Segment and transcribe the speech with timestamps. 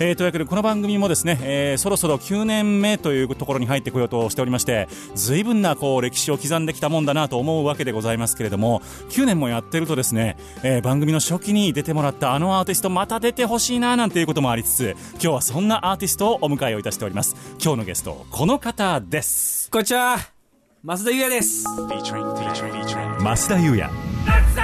[0.00, 8.80] えー、というわけでこの番組もですね、えー、そろそろ9年目というところに入ってこようとしておりまして随分なこう歴史を刻んできたもんだなと思うわけでございますけれども
[9.10, 17.36] 9年もやってるとですね、えー、番組の初期に出てもらったあのアーティストまた出てほしいななんていうこともありつつ今日はそんなアーティストをお迎えをいたしております。
[17.62, 19.70] 今日のゲストこの方です。
[19.70, 20.16] こんにちは。
[20.82, 21.64] 増田裕也です。
[21.64, 21.88] 増
[23.48, 24.63] 田裕也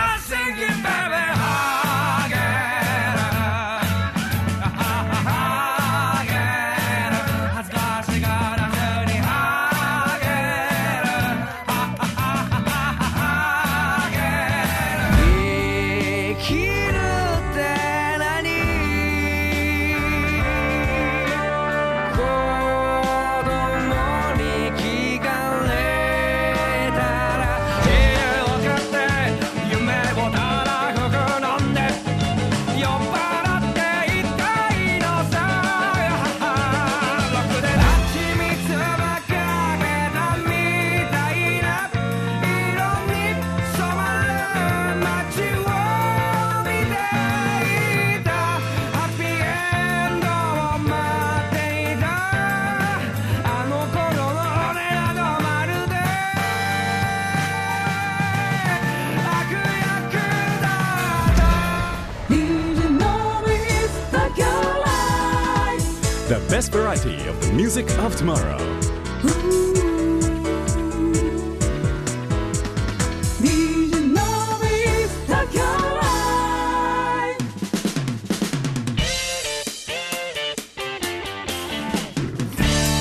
[66.70, 68.56] variety of the music of tomorrow.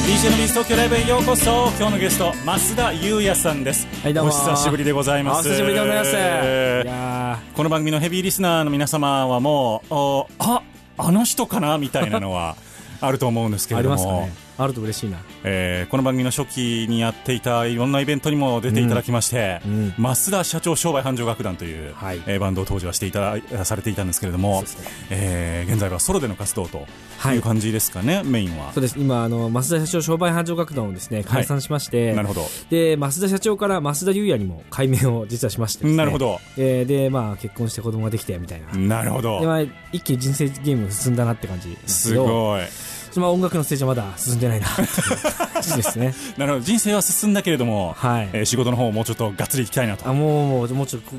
[0.07, 1.71] DJ 東京ライブへようこそ。
[1.77, 4.31] 今日のゲスト増田裕也さんです、はいどうも。
[4.31, 5.47] お久しぶりでございます。
[5.47, 6.11] お久しぶりでございます。
[6.15, 10.63] えーいやこの番組のヘビーリスナーの皆様はもうおあ
[10.97, 11.77] あの人かな？
[11.77, 12.55] みたいなのは
[13.01, 14.49] あると思うんですけれども、りますかね。
[14.57, 15.19] あると嬉しいな。
[15.45, 19.71] えーこの番組の初期にやっていたいろんなイベントにも出ていただきまして、うん。
[19.71, 19.93] うん。
[19.97, 22.21] 増田社長商売繁盛楽団という、はい。
[22.27, 24.67] えーバンドを当時はしていたされていたんですけれども、ね。
[25.11, 26.85] えー現在はソロでの活動と
[27.19, 27.35] はい。
[27.37, 28.73] いう感じですかね、メインは。
[28.73, 28.95] そうです。
[28.99, 32.45] 今あの増田社長商売繁盛楽団をですね解散しまして、なるほど。
[32.69, 35.85] で増田社長から増田裕也にも改名を実はしまして。
[35.85, 36.39] ねなるほど。
[36.57, 39.39] えーでまあ結婚して子供ができてみたいな、なるほど。
[39.39, 39.61] でまあ、
[39.93, 42.61] 一気に人生ゲームが進んだなって感じすごい
[43.17, 44.67] まあ、音楽のステージはまだ進んでないな。
[44.67, 44.87] っていう
[45.53, 46.13] 感じですね。
[46.37, 46.65] なるほど。
[46.65, 48.29] 人生は進んだけれども、はい。
[48.33, 50.07] えー仕事の方をもうちょっとがっつりいきたいなと。
[50.07, 51.17] あもうもうもうちょっとこ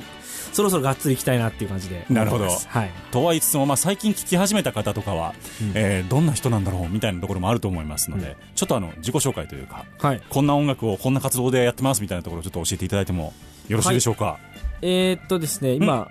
[0.53, 2.05] そろそろがっつりいきたいなっていう感じで。
[2.11, 2.49] なるほど。
[2.49, 2.91] はい。
[3.12, 5.73] とは言いつつも、まあ、最近聞き始めた方とかは、うん。
[5.75, 8.34] えーどんな人なんだろうみたいなところもあると思いますので、うん。
[8.55, 10.22] ちょっとあの自己紹介というかはい。
[10.28, 13.33] こんな音楽をこんな活動でやってますみたいなところをちょっと教えていただいても
[13.69, 14.39] よろしいでしょうか、
[14.83, 16.09] えーっとですね今、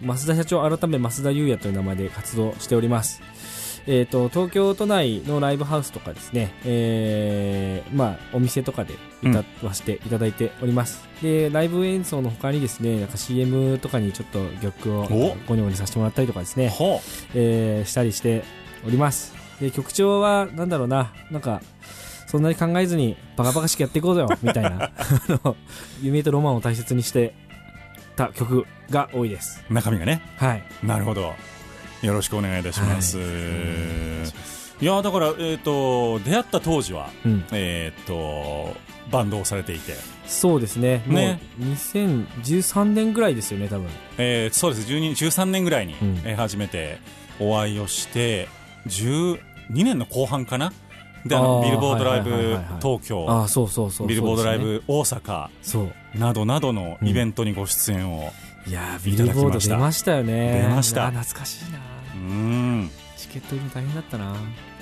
[0.00, 3.20] 増田社長改め増田裕也という名前で活動しております
[3.86, 15.06] えー、と東京都内のライブハウスとかですね、えーまあ、お店とかで歌わせていただいております、でライブ演奏の他にですねなんか CM とかにちょっと曲をお。
[15.06, 17.00] ゴニョゴニさせてもらったりとかですね、ほ
[17.34, 18.44] えーしたりして
[18.86, 19.34] おります。
[19.60, 21.62] で曲調はなんだろうななんか
[22.26, 24.90] そんなに考えずにバカバカしくやっていこうよ みたいなあ
[25.44, 25.56] の
[26.00, 27.34] 夢とロマンを大切にして
[28.16, 29.62] た曲が多いです。
[29.70, 30.22] う中身がね。
[30.36, 30.62] はい。
[30.82, 31.34] なるほど
[32.02, 33.24] よろしくお願いいたします、は
[34.80, 34.84] い。
[34.84, 37.44] い、やだから、えー、と出会った当時は、うん。
[37.52, 38.74] えー、と
[39.10, 39.94] バンドをされていて、
[40.26, 41.02] そうですね。
[41.06, 41.40] ね。
[41.58, 43.88] もう2013年ぐらいですよね多分。
[44.18, 44.92] えーそうです。
[44.92, 46.20] 12 13年ぐらいに、うん。
[46.24, 46.98] えー初めて
[47.38, 48.48] お会いをして
[48.86, 49.38] 12
[49.70, 50.72] 年の後半かな？
[51.24, 53.26] であのビルボードライブ東京。
[53.28, 55.48] ああそうそうそうビルボードライそうブ大阪。
[55.48, 58.32] ですねなどなどのイベントにご出演を、
[58.64, 59.76] そういやビルボードただきました。
[59.76, 60.62] 出ましたよね。
[60.62, 61.06] 出ました。
[61.06, 61.91] あ懐かしいな
[62.22, 62.90] うーん。
[63.16, 64.34] チケット売るの大変だったな。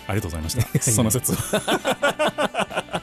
[0.07, 0.83] ありがとうございました。
[0.83, 3.03] その説は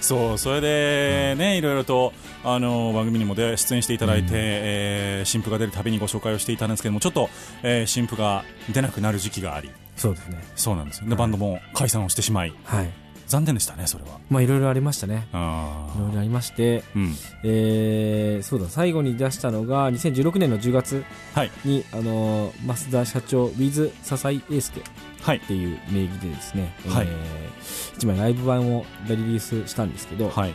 [0.00, 2.12] そうそれでね、いろいろと
[2.44, 7.28] あの番組にもで出演していただいて、えー新譜が出るたびにご紹介をしていたんですけどもちょっと、
[7.64, 9.70] えー新譜が出なくなる時期があり。
[9.96, 10.38] そうですね。
[10.54, 11.08] そうなんですよ。
[11.08, 12.52] でバンドも解散をしてしまい。
[12.64, 14.18] はい残念でしたねそれは。
[14.30, 15.26] まあいろいろありましたね。
[15.32, 17.14] あいろいろありましてうん。
[17.42, 21.50] えーそうだ最後に出したのが2016年の10月はい。
[21.64, 24.82] にあのー増田社長 with 笹井英介
[25.22, 25.36] はい。
[25.38, 27.06] っていう名義でですね、はい。
[27.08, 30.54] えー一枚ライブ版をリリースしたんですけど、はい。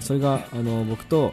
[0.00, 1.32] それがあの僕と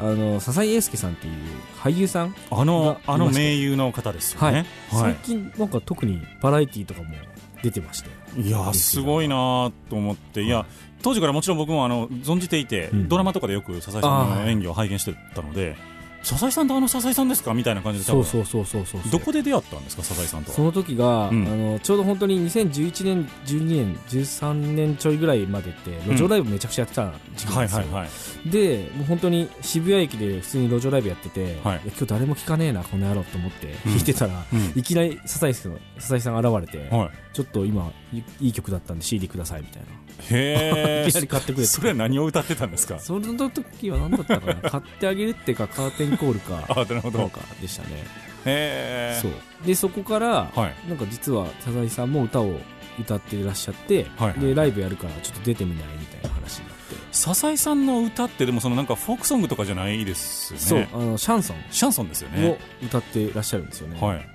[0.00, 1.34] あの笹井英介さんっていう
[1.78, 7.14] 俳優さん、あのがあの名優の方ですよね最近なんか特にバラエティーとかも
[7.62, 8.10] 出てまして。
[8.40, 10.66] いやすごいなと思って、いや
[11.02, 13.08] 当時からもちろん僕もあの存じていて、うん。
[13.08, 15.76] ドラマとかでよく笹井さんの演技を拝見してたので
[16.22, 17.54] 笹井さんとあの笹井さんですか？
[17.54, 20.02] みたいな感じでそうそうそうそうそうどこで出会ったんですか？
[20.02, 20.56] 笹井さんとは。
[20.56, 21.46] その時が、うん。
[21.46, 28.50] あのちょうど本当に2011年12年13年ちょいぐらいまでって路上ライブめちゃくちゃやってた時期なんですよ、はいはいはい。
[28.50, 31.80] でもう本当に渋谷駅で普通に路上ライブやってて、はい。
[31.84, 33.92] 今日誰も聞かねえなこの野郎と思ってうん。
[33.92, 34.78] 弾いてたら、うん。
[34.78, 37.10] いきなり笹井さん笹井さんが現れて、はい。
[37.32, 39.88] ちょっと今いいい曲だったんで CD くださいみたいな
[40.30, 41.66] へいきなり買ってくれて。
[41.68, 42.98] それは何を歌ってたんですか？
[42.98, 44.54] その時は何だったかな？
[44.70, 46.64] 買ってあげるっていうかカーテンコールか。
[46.70, 47.28] あなるほど。
[47.28, 48.04] かでしたね。
[48.46, 49.32] へえそう。
[49.66, 50.88] でそこから、はい。
[50.88, 52.58] なんか実は笹井さんも歌を
[52.98, 56.82] 歌っていらっしゃって、はいはいでライブやるからちょっと出てみないみたいな話になって、
[57.12, 60.88] 笹井さんの歌ってでもそのなんかフォークソングとかじゃないですよね。
[60.92, 61.56] そうあのシャンソン。
[61.70, 64.26] シャンソンですよをね歌っていらっしゃるんですよね、はい、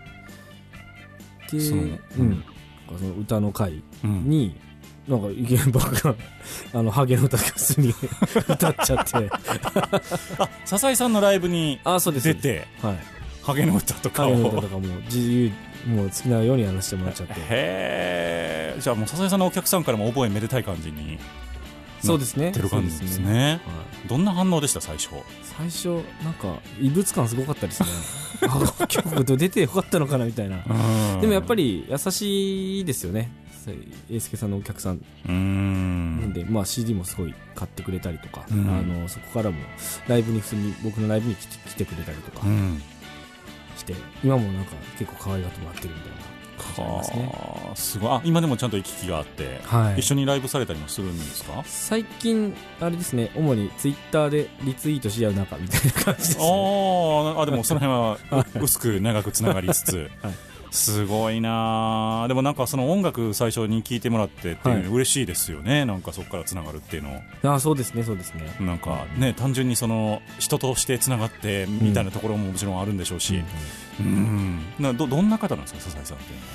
[1.51, 2.43] で、うん、
[2.97, 4.55] その歌の回うん、に、
[5.07, 6.15] なんか、いきなり僕が、
[6.73, 7.93] あの、ハゲの歌普通に
[8.49, 9.29] 歌っちゃって、
[10.39, 11.79] あ笹井さんのライブに。
[11.83, 12.97] 出てはい。
[13.43, 15.51] ハゲの歌とかハをゲの歌とかも自由、
[15.87, 17.33] もう好きなようにやらせてもらっちゃって。
[17.33, 21.19] へえじゃあもう笹井さんのお客さんからも覚えめでたい感じに
[22.01, 22.51] そうですね。
[22.51, 25.09] 出る感じですそうねはいどんな反応でした最初？
[25.57, 27.89] 最初、なんか、異物感すごかったですね。
[28.79, 30.57] あ、曲出てよかったのかなみたいな。
[31.19, 33.31] でもやっぱりり優しいですよね。
[34.11, 38.69] 英介さんのお客さんなんで、まあ、CD もすごい買ってくれたりとか、うん。
[38.69, 39.57] あのそこからも
[40.07, 42.81] ライブに普通に僕のライブに来て来てくれたりとかうん。
[43.77, 46.15] して、今もなんか結構可愛がってもらってるみたいな。
[46.77, 48.09] ますすごい。
[48.11, 49.99] あ今でもちゃんと行き来があって、はい。
[49.99, 51.61] 一緒にライブされたりもするんですか？
[51.65, 56.43] 最近、あれですね、主にツイッターでリツイートし合う仲みたいな感じです、ね。
[56.45, 58.17] ああでもその辺は
[58.59, 60.33] う薄く長くつながりつつ、 はい
[60.75, 62.23] すごいな。
[62.23, 64.91] あでもなんかその音楽最初に聴いてもらってっていうのはい。
[64.91, 67.21] 嬉しいですよね、なんかそこからつながるっていうの。
[67.55, 68.55] あそうですね、そうですね。
[68.59, 73.43] なんかね単純にその人としてつながってみたいなところももちろんあるんでしょうし、
[73.99, 74.59] うん。
[74.79, 75.79] などどんな方なんですか？
[75.79, 76.51] 笹井さんっていうのは。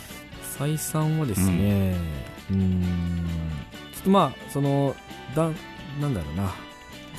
[0.59, 1.97] 再三はですね、
[2.51, 3.27] うーん、
[3.95, 4.95] ちょっとまあ、その、
[5.35, 5.57] だん、
[6.03, 6.53] なんだろうな、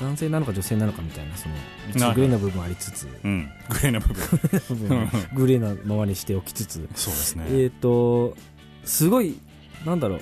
[0.00, 5.10] 男性なのか女性なのかみたいな、その、グレーな部分ありつつ、うん、グレーな部分。
[5.34, 8.36] グレーなままにしておきつつ、そうですね、えっ、と、
[8.84, 9.38] すごい、
[9.84, 10.20] なんだろう、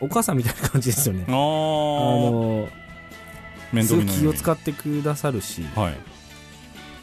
[0.00, 1.24] お母さんみたいな感じですよね。
[1.28, 2.68] ああの
[3.72, 5.94] の、すごい気を使ってくださるし、はい、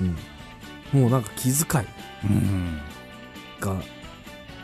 [0.01, 1.85] うん、もうなんか気遣い
[2.25, 2.79] うん、
[3.59, 3.73] が、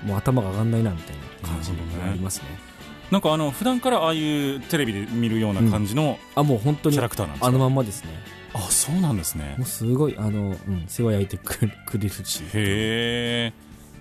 [0.03, 2.06] もう頭が上がんないなみたいな感じなるほどね。
[2.06, 2.72] がありますね。
[3.11, 8.09] なんかあの普段からああいうテレビで見るような感じのあ、もう本当にキャラクターなんですか、あのまんまですね。
[8.53, 9.55] あそうなんですね。
[9.57, 12.44] もうすごい、あの、うん、世話焼いてくれくれるし。
[12.54, 13.54] へえ。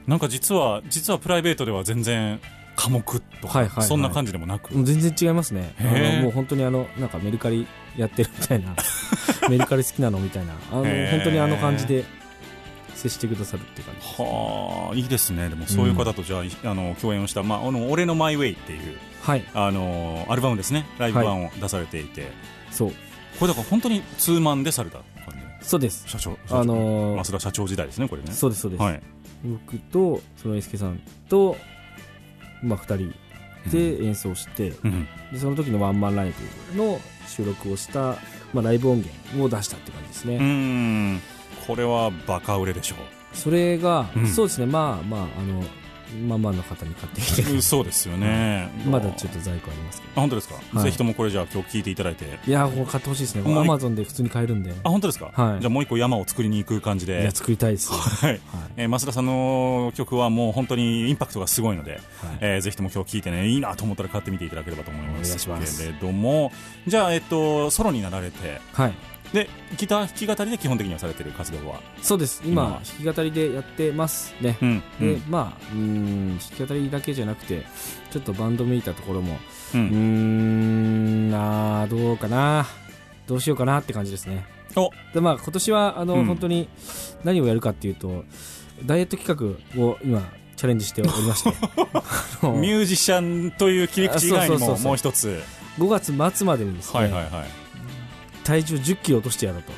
[0.06, 2.40] なんか実は実はプライベートでは全然
[2.76, 3.86] 寡黙とか、はいはいはい。
[3.86, 5.74] そんな感じでもなく、もう全然違いますね。
[5.80, 8.74] あのもう本当にあの、なんかメルカリやってるみたいな、
[9.48, 12.04] メルカリ好きなのみたいな、あの、本当にあの感じで
[13.02, 14.22] 接してくださるっていう感じです。
[14.22, 15.48] はあいいですね。
[15.48, 20.86] でもそういう方とじゃあ,、あの共演をした、まあ、あの俺のマイウェイっていうはい、あのアルバムですね。
[20.98, 22.32] ライブ版を出されていて、
[22.70, 22.90] そう、
[23.38, 25.68] これだから本当にツーマンでされた感じ？
[25.68, 26.04] そうです。
[26.08, 28.32] 社長あのー増田社長時代ですねこれね。
[28.32, 28.82] そうです、そうです。
[28.82, 29.02] はい。
[29.44, 31.56] 僕と、そのエスケさんと、
[32.62, 33.14] まあ、二人
[33.70, 36.32] で演奏して、うんでその時のワンマンライ
[36.72, 38.16] ブの収録をした、
[38.52, 41.20] まあ、ライブ音源を出したって感じですね。
[41.66, 42.96] これはバカ売れでしょ
[43.32, 44.26] それが、うん。
[44.26, 45.62] そうですね、まあまあ、あの、
[46.26, 50.12] まあまあの方に買ってきて、う そうですよね、まだちょっと在庫ありますけど。
[50.16, 50.84] あ本当ですか、はい。
[50.84, 52.38] ぜひともこれじゃあ今日聞いていただいて。
[52.46, 53.42] いやー、これ買ってほしいですね。
[53.60, 54.72] アマゾンで普通に買えるんで。
[54.84, 55.60] あ本当ですか、はい。
[55.60, 57.22] じゃあもう一個山を作りに行く感じで。
[57.22, 57.92] いや、作りたいです。
[57.92, 57.98] よ。
[57.98, 58.40] ははい。
[58.76, 61.94] えー増田さんの曲はもう本当にインパクトがすごいので、い。
[62.40, 65.46] えーぜひとも今日聞いてねいいなと思ったら買ってみていただければと思います。
[65.46, 66.52] けれども。
[66.86, 68.92] じゃあ、えっと、ソロになられてはい。
[69.32, 69.48] で
[69.78, 71.80] ギター弾き語りで基本的にはされてる活動は。
[72.02, 72.42] そうです。
[72.44, 74.58] 今弾き語りでやってますね。
[74.60, 77.64] うんで、まあうーん弾き語りだけじゃなくて
[78.10, 79.38] ちょっとバンドめいたところも
[79.74, 81.30] うん。
[81.34, 82.66] あーどうかな。
[83.26, 84.44] どうしようかなって感じですね。
[84.76, 84.90] お。
[85.14, 86.26] でまあ今年はあの、うん。
[86.26, 86.68] 本当に
[87.24, 88.24] 何をやるかっていうと
[88.84, 91.50] ダイエット企画を今チャレンジしておりまして。
[92.48, 95.40] ミュージシャンという切り口以外にももう一つ。
[95.78, 97.61] 5月末までにですね、はいはいはい
[98.44, 99.72] 体重1 0キロ落としてやろうと。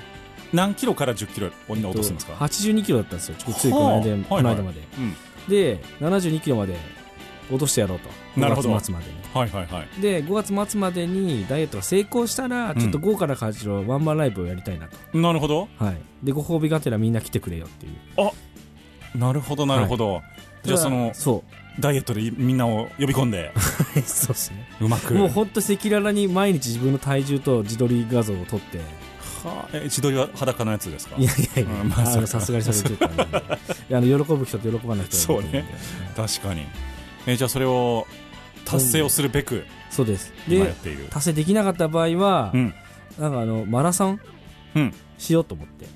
[0.52, 3.36] 何キロから1 0キロに落とすんですか、82キロだったんですよ。
[3.38, 5.16] ちょついこの間,、はあこの間まで、うん。
[5.48, 6.76] で72キロまで
[7.50, 8.08] 落としてやろうと。
[8.40, 8.70] なるほど。
[8.70, 9.12] 5月末までに。
[9.34, 10.00] はいはいはい。
[10.00, 12.80] で5月末までにダイエットが成功したらうん。
[12.80, 15.68] ちょっと豪華な感じのワンマンライブをやりたいなと、なるほど。
[15.78, 17.92] はい、でご褒美がてらみんな来てくれよっていう
[19.14, 20.22] なるほどなるほど、
[20.62, 21.44] じゃあそのそ
[21.80, 23.52] ダイエットでみんなを呼び込んで。
[23.96, 24.68] う そうですね。
[24.80, 25.14] うまく。
[25.14, 28.78] もうほんと赤裸々に毎日自分の体重と自撮り画像を撮って。
[28.78, 31.16] はあえ自撮りは裸のやつですか？
[31.18, 31.82] いやいやいや。
[31.82, 33.40] うんまあさすがにそれちょっとあれなんでい
[33.92, 35.64] やあの喜ぶ人と喜ばない人がいると思うんで。
[36.16, 36.62] 確かに。
[37.26, 38.06] えじゃあそれを
[38.64, 40.32] 達成をするべくそうです。
[40.48, 40.74] で
[41.10, 42.74] 達成できなかった場合は、うん。
[43.18, 44.20] なんかあのマラソン
[44.76, 44.94] うん。
[45.18, 45.86] しようと思って、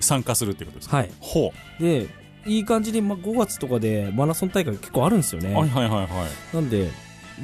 [0.00, 0.96] 参加するっていうことですか？
[0.96, 1.10] はい。
[1.20, 2.06] ほで
[2.48, 6.90] いい感じに、ま、5月とかでマラソン大会結構あるんですよね、うはいはいはいはなんで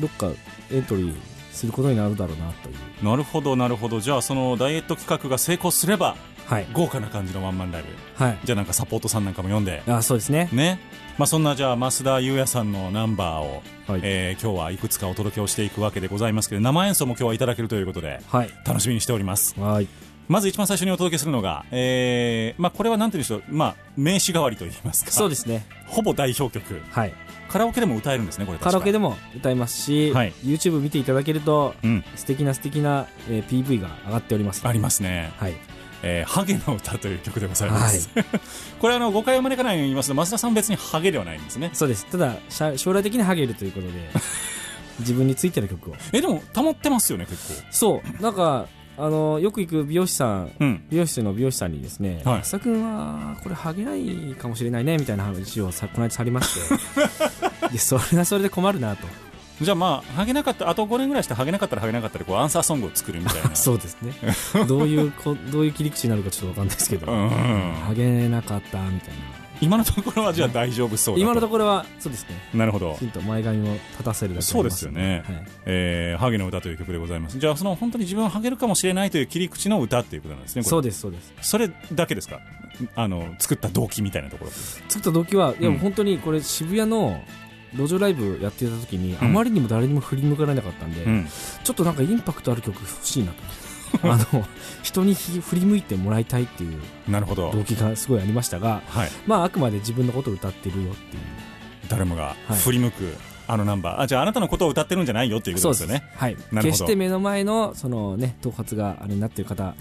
[0.01, 0.31] どっか
[0.73, 1.15] エントリー
[1.53, 2.75] することになるだろうなという。
[2.75, 4.01] いなるほどなるほど。
[4.01, 6.67] じゃあそのダイエット企画が成功すればはい。
[6.73, 8.25] 豪華な感じのワンマンライブ。
[8.25, 8.39] はい。
[8.45, 9.83] じゃあなんかサポートさんなんかも読んで。
[9.87, 10.49] あそうですね。
[10.53, 10.79] ね。
[11.17, 18.51] まあそんなじゃあ増田優也さんのナンバーを、はい、えー今日はいくつかお届けをしていくわけでございますけど生演奏も今日はいただけるということではい。
[18.67, 19.59] 楽しみにしております。
[19.59, 19.89] はい
[20.29, 25.11] まず一番最初にお届けするのが、えーまあ、これはなんていうんでしょう、まあ、名詞代わりといいますか。
[25.11, 25.67] そうですね。
[25.87, 26.81] ほぼ代表曲。
[26.91, 27.15] はい。
[27.49, 30.33] カラオケでも歌えるんですねこれカラオケでもも歌いますし、はい。
[30.45, 32.05] YouTube 見ていただけるとうん。
[32.17, 35.33] 素敵な素敵な、えー PV が上がっておりますありますね。
[35.37, 35.55] はい
[36.03, 38.11] 「えーハゲの歌」という曲でございます、
[38.81, 41.71] これあの誤解を招かないように言いますと増田さん別にハゲではないんですね。
[41.75, 42.07] そうです。
[42.07, 42.37] ただ
[42.77, 43.93] 将来的にハゲるということで
[45.01, 45.97] 自分についての曲を。
[46.13, 47.63] えでも保ってますよね結構。
[47.71, 48.23] そう。
[48.23, 50.85] なんかあのよく行く美容師さんうん。
[50.89, 56.75] 美容室の美容師さんにですねはい「増田君はこれハゲないかもしれないね」みたいな話をさこの間されまして。
[57.73, 59.07] でそれはそれで困るなと。
[59.61, 63.55] じゃあまあハゲなかったあと5年ぐらいしてハゲなかったらハゲなかったらこうアンサーソングを作るみたいな。
[63.57, 64.13] そうですね。
[64.67, 67.29] どういうこどういう切り口になるかちょっとわかんないですけど、うん。
[67.29, 69.34] ハゲなかったみたいな
[69.65, 72.37] 今のところはじゃあ大丈夫そう今のところはそうですね。
[72.55, 72.95] なるほど。
[72.95, 75.23] きちんと前髪を立たせるだけそうですよね。
[75.27, 75.47] はい。
[75.67, 77.39] えーハゲの歌という曲でございます。
[77.39, 81.33] じゃあその本当に自分はハゲるかもしれないという切り口の歌っていうことなんですねそうですそうです。
[81.41, 82.41] それだけですか？
[82.97, 84.51] あの作った動機みたいなところ。
[84.51, 87.21] 作った動機はいやうん本当にこれ渋谷の
[87.75, 89.19] 路上ライブやってた時に、ん。
[89.21, 91.29] あまりにも誰にも振り向かれなかったんで、うん。
[91.65, 93.43] ちょっとなんかインパクトある曲欲しいなと
[94.03, 94.45] あの
[94.83, 97.53] 人にひ振り向いてもらいたいっていうなるほど。
[97.53, 99.11] 動機がすごいありましたがはい。
[99.27, 101.23] まああくまで自分のことを歌ってるよっていう。
[101.89, 102.59] 誰もがはい。
[102.59, 103.15] 振り向く
[103.47, 104.01] あのナンバー。
[104.03, 106.05] あじゃああなたのことを歌ってるんじゃないよっていうことですよね。
[106.17, 106.37] はい。
[106.63, 109.75] 決して目の前のそのね頭髪があれになってる方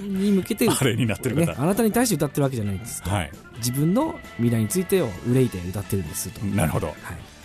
[0.00, 1.46] に向けて あれになってる方。
[1.46, 3.30] ね、あなたに対して歌ってるわけじゃないんですと、はい。
[3.58, 6.88] 自分の未来についてを憂いて歌ってるんですと、なるほど。
[6.88, 6.96] はい、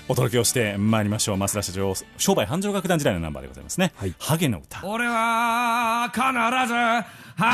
[0.09, 1.37] お届けをしてまいりましょう。
[1.37, 4.15] 増田社長商売繁盛楽団時代のナンバーでございますね、はい。
[4.17, 4.87] ハゲの歌。
[4.87, 6.73] 俺は必ず
[7.35, 7.51] ハ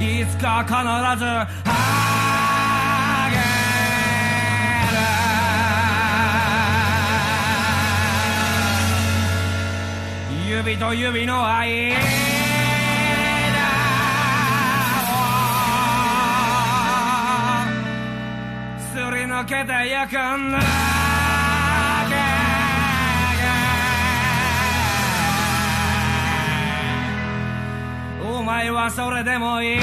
[0.00, 1.26] ゲるいつか必ず
[1.70, 3.36] ハゲ
[10.56, 10.56] る。
[10.64, 12.31] 指と指の間
[19.32, 20.58] をすり抜けてゆくんだ
[28.24, 29.82] お前はそれでもいいの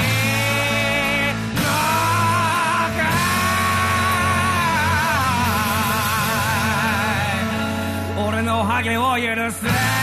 [8.28, 9.99] 俺のハゲを許す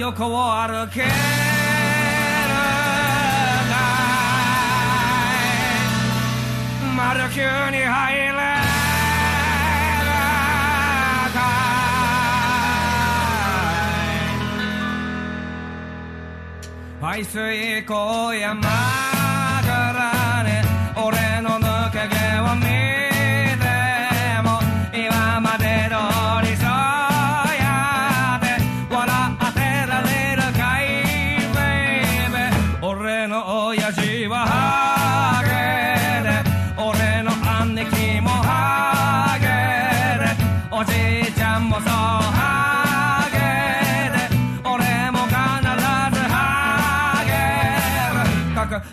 [0.00, 1.12] 横を歩けるか
[6.80, 8.34] いマルキューに入れな
[11.34, 11.40] か
[17.02, 17.20] い。
[17.20, 18.99] 排水溝山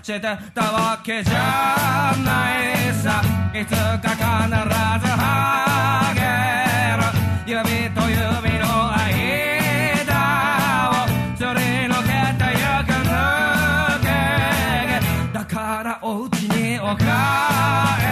[0.07, 2.31] してたわけじゃな
[2.63, 3.21] いさ。
[3.53, 6.21] いつか必ずハゲ
[6.95, 7.59] る。
[7.59, 7.59] 指
[7.93, 8.15] と指
[8.57, 9.11] の間
[10.91, 11.03] を
[11.35, 11.49] すり
[11.91, 12.07] 抜け
[12.39, 13.11] てゆく抜
[13.99, 14.07] け
[15.33, 18.06] だからおうちにお帰り。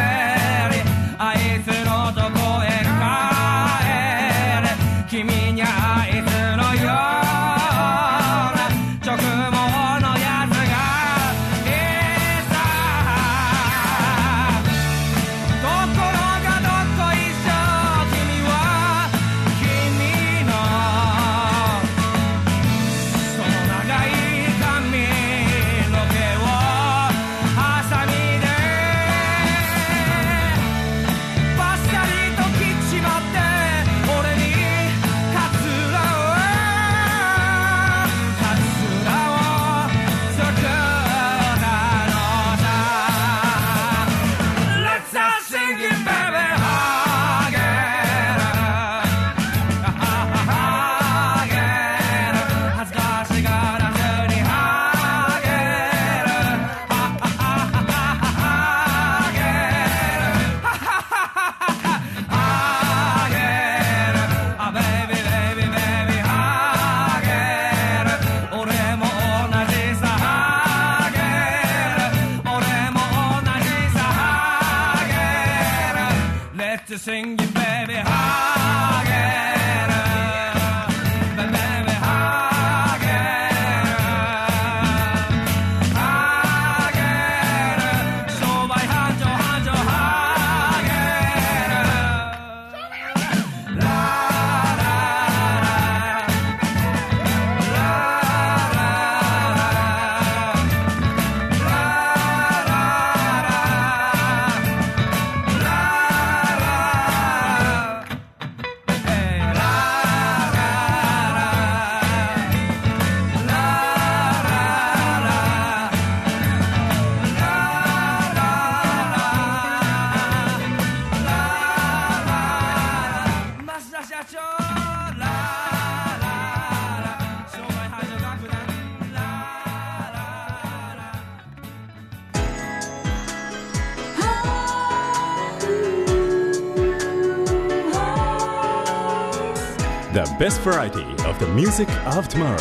[140.45, 142.55] Best variety of the music of tomorrow.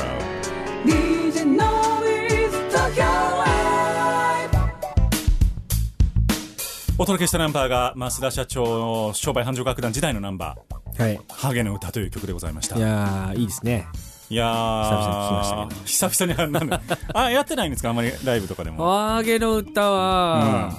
[0.87, 4.59] DJ Noise Tokyo Live
[6.97, 8.65] お届けしたナンバーが増田社長
[9.09, 12.79] の商売繁盛楽団時代のナンバーはい「ハゲの歌」という曲でございました。
[12.79, 13.87] いやーいいですね。
[14.31, 16.81] いやー久々に聞きましたけど久々になんだ
[17.13, 17.91] あやってないんですか？
[17.91, 18.83] あんまりライブとかでも。
[18.83, 20.73] ハゲの歌は、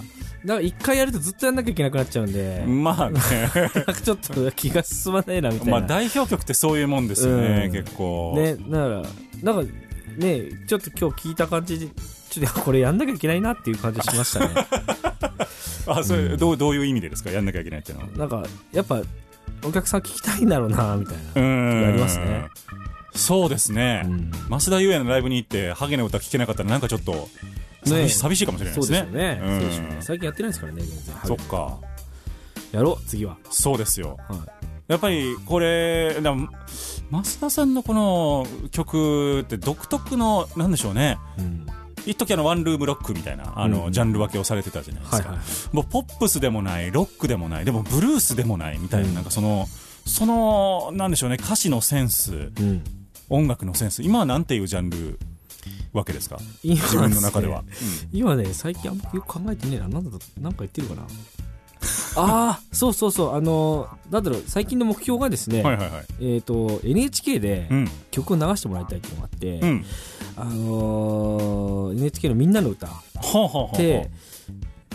[0.45, 3.19] なんか一回やるとずっとやんなきゃいけなくなっちゃうんで、まあね。
[3.73, 5.71] なんかちょっと気が進まないなみたいな。
[5.71, 7.71] まあ代表曲ってそういうもんですよね、うん。
[7.71, 8.33] 結構。
[8.37, 9.73] ね、だから、なんか
[10.17, 11.87] ね、ちょっと今日聞いた感じで、
[12.29, 14.49] ちょっとこれやんなきゃいけないなっていう感じしましたね。
[15.87, 17.31] あそれどうどういう意味でですか？
[17.31, 18.09] やんなきゃいけないっていうのは。
[18.17, 19.01] なんか、やっぱ、
[19.63, 21.21] お客さん聞きたいんだろうな、みたいな。
[21.41, 21.81] うーん。
[21.81, 22.49] やりますね。
[23.15, 24.31] そうですね、うん。
[24.49, 27.29] 増田優也のライブに行ってハゲの歌聴けなかったらなんかちょっと
[27.85, 31.15] 寂し,、ね寂しいかもしれないですね最近やってないですからね、全然。
[31.25, 31.77] そっか
[32.71, 33.37] やろう、次は。
[33.49, 34.39] そうですよはい。
[34.87, 36.31] やっぱりこれだ
[37.11, 41.65] 増田さんのこの曲って独特のなんでしょうねうん。
[42.05, 45.37] 一時あのワンルームロックみたいなあの、うんジャンル分けをされてたじゃないですか。
[45.71, 49.65] もうポップスでもないロックでもないでもブルースでもないみたいな,、うんなんかその
[50.05, 52.83] そのなんでしょうね歌詞のセンスうん。
[53.29, 55.17] 音楽のセンス今はなんていうジャンル
[55.93, 56.37] わけですか？
[56.63, 57.63] 今自分の中では、
[58.11, 59.87] 今ね、最近あんまよく考えてねえな。
[59.87, 61.03] なんだと、なんか言ってるかな？
[62.17, 63.35] ああ、そうそうそう。
[63.35, 69.85] あの、なんだろう、最近の目標がですね、はいはいはいえっ、と、NHK でうん曲を流してもらいたいっていうのがあって、うん
[70.37, 74.09] あのー NHK のみんなの歌っほうほうほうほうて、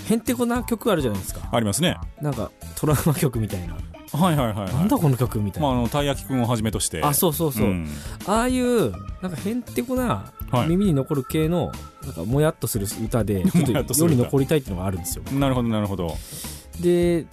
[0.08, 1.48] へんてこな曲あるじゃないですか。
[1.52, 3.76] ありますねなんか、トラウマ曲みたいな。
[4.12, 5.68] はいはいはい、はい、なんだこの曲みたいな。
[5.68, 7.66] まあ、あのたい焼きくんをはじめとしてあ、そうそうそう。
[7.68, 7.88] ん
[8.26, 8.90] ああいう、
[9.22, 10.68] なんかへんてこなはい。
[10.68, 15.24] 耳に残る系の、なんかもやっとする歌で、 ちょっと世に残りたいっていうのがあるんですよ。
[15.32, 16.16] なるほどなるほど。
[16.80, 17.26] で、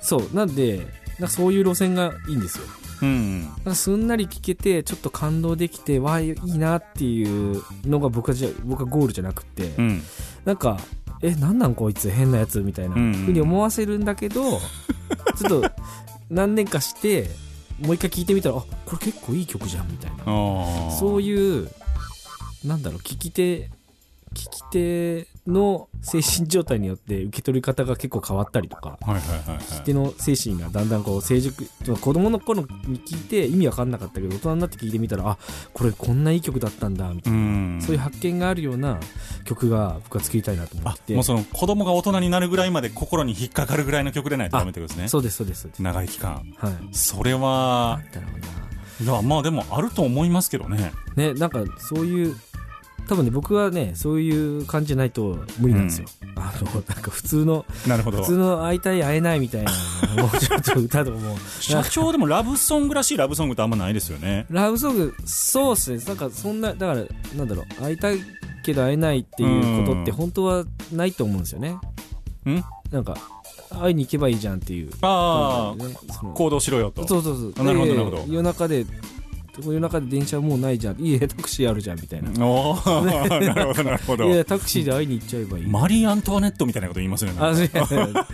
[0.00, 0.86] そう、なんで、
[1.18, 2.64] なんかそういう路線がいいんですよ。
[3.02, 10.02] うんなんかすんなり聴けて、ちょっと感動できて、わあ、いいなっていうのが僕はじゃ僕はゴールじゃなくて、うん。
[10.44, 10.78] なんか、
[11.22, 13.12] え、なんなんこいつ変なやつみたいなうんうん。
[13.24, 14.58] ふうに思わせるんだけど、
[15.36, 15.70] ちょっと
[16.30, 17.30] 何年かして、
[17.80, 20.24] もう一回聴いてみたら、あ、これ結構いい曲じゃんみたいな。
[20.90, 21.70] そういう、
[22.64, 23.70] なんだろう、聞き手、
[24.32, 29.58] 聞き手の精神状態によって受け取り方が結構変わったりとかはいはいはいはい。
[29.58, 31.64] 聞き手の精神がだんだんこう成熟
[32.00, 35.38] 子供の頃に聞いて意味わかんなかったけど大人になって聞いてみたらあ
[35.74, 37.82] これこんないい曲だったんだみたいな、うん。
[37.82, 39.00] そういう発見があるような
[39.44, 41.02] 曲が僕は作りたいなと思あって。
[41.06, 45.68] てもうその子供が大人になるぐらいまで心に引っかかるぐらいの曲でないとダメってことですねそうですそうです。
[45.80, 46.54] 長い期間。
[46.56, 46.74] はい。
[46.92, 48.40] それはなんだろう
[49.02, 50.92] いやまあでもあると思いますけどね。
[51.16, 52.36] なねなんかそういう
[53.08, 58.18] 多分ね僕はねそういう感じじゃないと無理なんですよ、あのなんか普通のなるほど。
[58.18, 59.72] 普通の会いたい会えないみたいな
[60.22, 64.46] もう ちょっと歌とも社長でもラブソングらしいラブソングってあんまないですよね。
[64.50, 66.02] ラブソングそうっすね。
[66.06, 67.04] なんかそんなだから
[67.36, 68.18] なんだろう会いたい
[68.62, 70.16] けど会えないっていうことってうん。
[70.16, 71.70] 本当はないと思うんですよね。
[72.46, 72.64] ん？
[72.90, 73.16] なんか
[73.70, 74.90] 会いに行けばいいじゃんっていう。
[75.02, 75.94] ああね。
[76.34, 77.06] 行動しろよと。
[77.06, 77.64] そうそうそう。
[77.64, 78.24] なるほどでなるほど。
[78.28, 78.84] 夜中で
[79.64, 81.00] 夜中で電車もうないじゃん。
[81.00, 82.30] いいえタクシーあるじゃんみたいな。
[82.46, 83.00] おー。
[83.46, 84.24] なるほどなるほど。
[84.24, 85.66] いやタクシーで会いに行っちゃえばいい。
[85.66, 87.64] マリー・アントワネットみたいなこと言いますよねあそう。
[87.64, 88.26] いやいや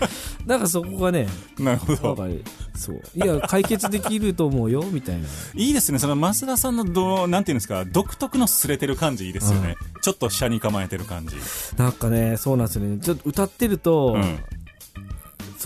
[0.46, 2.16] なんかそこがねなるほど。
[2.16, 2.28] か
[2.74, 3.00] そう。
[3.14, 5.26] いや解決できると思うよみたいな。
[5.54, 5.98] いいですね。
[5.98, 11.36] その増田さんのどなんていうんですか独特のすれてる感じいいですよね、ちょっと車に構えてる感じ。
[11.76, 12.98] なんかねそうなんですよね。
[12.98, 14.38] ちょっと歌ってると、うん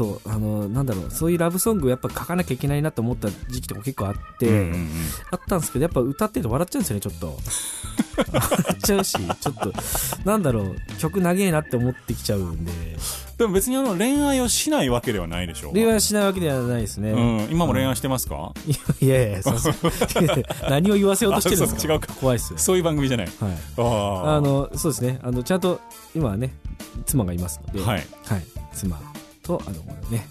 [0.01, 4.89] そうあのなんだろうそういうラブソングをやっぱ書かなきゃいけないなと思った時期とか結構あって、うんうんうん
[5.31, 7.39] あったんですけどやっぱ歌ってると笑っちゃうんですよねちょっと。
[8.33, 9.73] 笑っちゃうしちょっと
[10.25, 12.73] なんだろう曲長えなって思ってきちゃうんで。
[13.39, 18.53] でも別にあの恋愛をしないわけではないでしょう恋愛はしないわけではないですね、うん、今も恋愛してますか、
[19.01, 19.75] いやいやそうそう。
[20.69, 21.93] 何を言わせようとしてるんですか？
[21.95, 22.13] 違うか。
[22.15, 22.59] 怖いっすよ。
[22.59, 23.27] そういう番組じゃない。
[23.27, 23.53] はい。
[23.79, 25.19] あああのそうですね。
[25.23, 25.81] あのちゃんと
[26.15, 26.53] 今はね
[27.07, 28.07] 妻がいますので、はい。
[28.27, 28.43] はい、
[28.75, 28.99] 妻
[29.59, 30.27] とあのね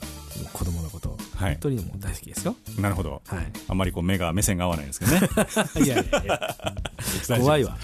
[0.54, 1.52] 子供のことはい。
[1.54, 2.56] 本当にもう大好きですよ。
[2.80, 3.22] なるほど。
[3.28, 3.48] はい。
[3.68, 5.22] あんまりこう目が目線が合わないんですけどね。
[5.86, 6.56] いやいやいや。
[7.40, 7.78] 怖いわ。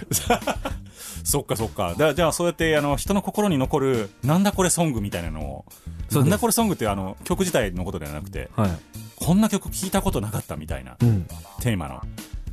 [1.24, 1.96] そっかそっか。
[1.98, 5.66] だじゃあそうやってあの人の心に残るなんだこれソングみたいなのを
[6.12, 8.72] なんだこれソングってあの曲自体のことではなくてはい。
[9.18, 11.28] こんな曲聞いたことなかったみたいなうん。
[11.62, 12.02] テーマの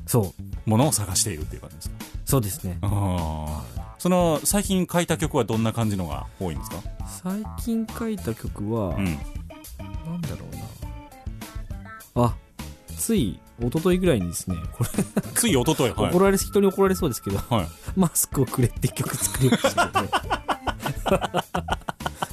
[0.06, 0.34] そ
[0.66, 0.70] う。
[0.70, 1.94] ものを探しているっていう感じですか？
[2.24, 2.78] そうですね。
[2.82, 6.78] ああその最近書いた曲はどんな感じのが多いんですか？
[7.06, 9.04] 最近書いた曲は、うん。
[9.04, 9.16] なん
[10.22, 10.38] だろ
[12.16, 12.26] うな。
[12.26, 12.34] あ
[12.98, 14.90] つい一昨日ぐらいにですねこれ、
[15.34, 16.10] つい一昨日はい。
[16.10, 17.66] 怒られ人に怒られそうですけどはい。
[17.94, 19.92] マスクをくれって曲作りましたね。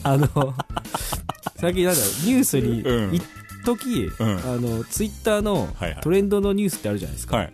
[0.02, 0.56] あの
[1.58, 3.14] 最近なんだろうニュースにうん。
[3.14, 3.24] 一
[3.64, 4.38] 時、うん。
[4.40, 6.02] あのツイッターのはいはい。
[6.02, 7.54] トレンドのニュースってあるじゃないですか、はい。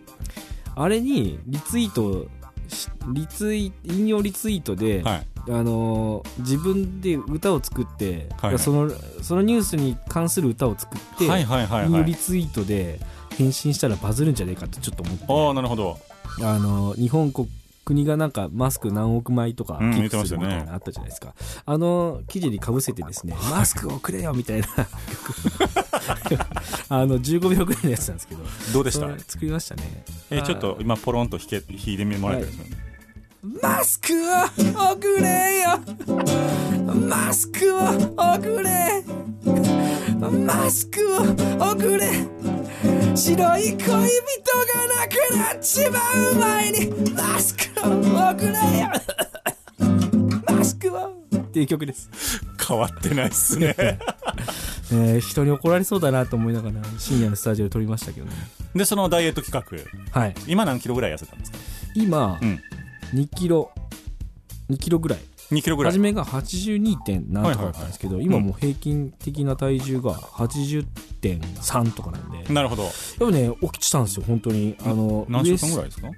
[0.77, 2.27] あれにリツイートし
[3.13, 5.27] リツイ引用リツイートで、はい。
[5.47, 8.59] あのー自分で歌を作って、はいはい。
[8.59, 12.01] そのそのニュースに関する歌を作って、はいはいはい引はい。
[12.01, 12.99] 用リツイートで
[13.37, 15.25] 返信したらバズるんじゃねえかってちょっと思って。
[15.27, 15.99] ああなるほど。
[16.41, 17.47] あのー日本国
[17.85, 21.33] 国がなんかマスク何億枚とかうん寄付するみたいなのあったじゃないですか、
[21.65, 24.85] あの記事にかぶせてですね マスクをくれよみたいな曲。
[26.89, 28.41] あの15秒ぐらいのやつなんですけど
[28.73, 29.07] どうでした？
[29.27, 30.03] 作りましたね。
[30.31, 32.85] えちょっと今ポロンと弾け弾いてもらえたんですよね。
[33.61, 35.79] マスクをおくれよ。
[36.95, 37.79] マスクを
[38.17, 39.03] おくれ。
[40.31, 41.19] マスクを
[41.71, 42.09] おくれ。
[43.15, 44.07] 白い恋人がな
[45.07, 45.99] くなっちま
[46.31, 48.89] う前にマスクをおくれよ。
[50.57, 51.13] マスクを。
[51.35, 52.09] っていう曲です、
[52.67, 53.75] 変わってないっすね。
[54.91, 58.33] えー人に怒られそうだなと思いながら深夜のスタジオで撮りましたけどね。
[58.75, 59.65] でそのダイエット企
[60.13, 60.19] 画。
[60.19, 60.35] はい。
[60.47, 61.57] 今何キロぐらい痩せたんですか？
[61.95, 62.61] 今、うん。
[63.13, 63.71] 2キロ
[64.69, 65.19] 2キロぐらい
[65.51, 66.95] 2キロぐらい初めが 82.
[67.05, 72.83] 点何とかだったんですけど、はいはいはい今もう平均的な体重が80.3とかなんで、なるほど
[73.19, 74.75] ぱね、起きてたんですよ、本当に。
[74.85, 76.09] あの、何週間ぐらいいですか？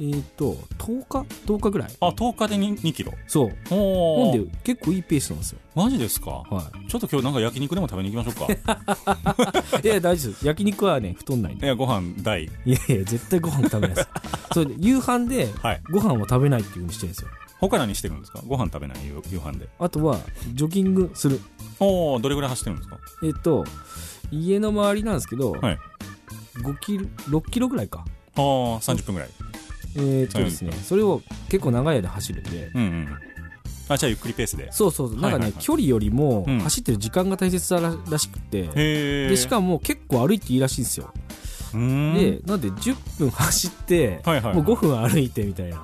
[0.00, 1.88] えっ、と、10日 ?10 日ぐらい。
[2.00, 3.48] あ10日で 2, 2キロそう。
[3.48, 3.52] な
[4.34, 5.58] んで、結構いいペースなんですよ。
[5.74, 6.30] マジですか？
[6.30, 9.86] はちょっと今日なんか焼肉でも食べに行きましょうか い。
[9.86, 10.46] いや、大丈夫です。
[10.46, 11.66] 焼肉はね、太んないんで。
[11.66, 14.08] いやご飯大いやいや、絶対ご飯食べないです。
[14.52, 17.28] それで、夕飯ではいご飯を食べないっていう風にしてるんですよ。
[17.68, 18.40] 他何してるんですか？
[18.46, 19.68] ご飯食べない夕夕飯で。
[19.78, 20.18] あとは、
[20.54, 21.40] ジョギングする。
[21.80, 22.98] おおどれぐらい走ってるんですか？
[23.24, 23.64] えっ、と、
[24.30, 25.78] 家の周りなんですけど、はい。
[26.58, 27.06] 5キロ、
[27.40, 28.04] 6キロぐらいか。
[28.36, 28.42] ああ
[28.80, 29.30] 30分ぐらい。
[29.94, 33.08] えーっとですね、それを結構長い間走るんで、うんうん
[33.88, 34.70] あじゃあゆっくりペースで。
[34.72, 35.52] そうそうなんかね、はいはい。
[35.52, 36.60] はい距離よりもうん。
[36.60, 41.12] 走ってる時間が大切だららしくて、でしかも結構歩いていいらしいんですよ。
[41.72, 45.78] で、なんで10分走って、はいはいもう5分歩いてみたいな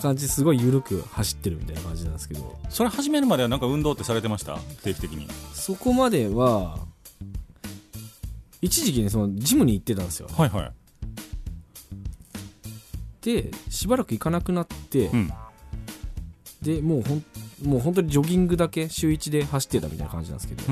[0.00, 4.58] 感じですごい緩く走ってるみたいな感じなんですけど、それ始めるまではなんか運動ってされてました？
[4.82, 5.28] 定期的に。
[5.52, 6.78] そこまでは、
[8.60, 10.28] 一時期ね、そのジムに行ってたんですよ。
[10.36, 10.72] はいはい。
[13.22, 15.30] で、しばらく行かなくなって、うん。
[16.62, 17.24] でもうほん
[17.64, 20.62] もう本当にジョギングだけ週1で走ってたみたいな感じなんですけど、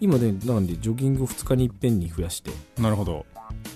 [0.00, 2.50] 今ねなんでジョギングを2日にいっぺんに増やして。
[2.80, 3.24] なるほど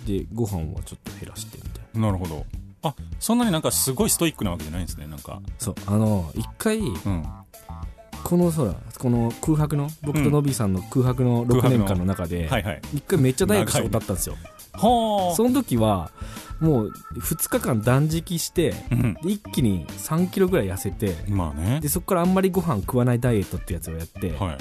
[0.06, 2.06] でご飯はちょっと減らしてみたいな。
[2.06, 2.44] なるほど。
[2.82, 5.40] あそんなになんかすごいストイックなわけじゃないんですねなんか。
[5.58, 5.74] そう。
[5.86, 7.24] あの一回うん。
[8.24, 12.82] この空この空白の僕とノビーさんの空白の6年間の中ではいはい。
[12.94, 14.36] 一回めっちゃダイエットしたことあったんですよ。
[14.74, 16.10] はその時は
[16.60, 19.14] もう2日間断食してうん。
[19.14, 21.80] で一気に3キロぐらい痩せてまあね。
[21.80, 24.58] でそこからあんまりご飯食わないダイエットってやつをやって、は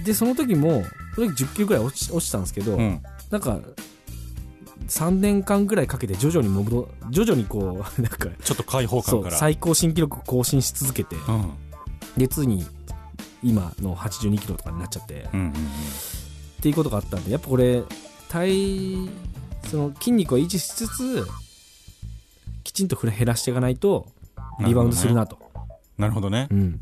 [0.00, 0.04] い。
[0.04, 0.82] でその時も
[1.14, 3.02] その時10キロぐらい落ち落ちたんですけど、うん。
[3.30, 3.58] なんか
[4.90, 9.36] 3年間ぐらいかけて徐々に戻ろ徐々にこう なんかちょっと開放感から。
[9.36, 11.50] 最高新記録を更新し続けてうん。
[12.16, 12.66] でついに
[13.42, 15.52] 今の82キロとかになっちゃって、うんうん
[16.60, 17.82] っていうことがあったんでやっぱこれ
[18.28, 19.08] 体
[19.70, 21.26] その筋肉を維持しつつ
[22.64, 24.06] きちんと減らしていかないと
[24.60, 25.38] リバウンドするなと。
[25.96, 26.48] なるほどね。
[26.50, 26.80] うん、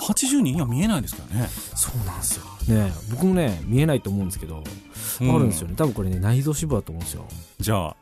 [0.00, 1.48] 82には見えないですからね。
[1.74, 2.44] そうなんですよ。
[2.68, 4.62] ね僕もね見えないと思うんですけど、
[5.20, 5.34] うん。
[5.34, 5.74] あるんですよね。
[5.76, 7.26] 多分これね内臓脂肪だと思うんですよ。
[7.60, 7.96] じゃあ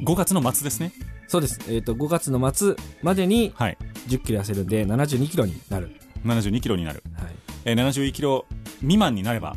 [0.00, 0.92] 5月の末ですね。
[1.28, 3.78] そうです、えー、と5月の末までにはい。
[4.08, 7.32] 1 0キロ痩せるんで7 2キロになる、72キロになる、はい、
[7.66, 8.46] えー、71キロ
[8.80, 9.56] 未満になれば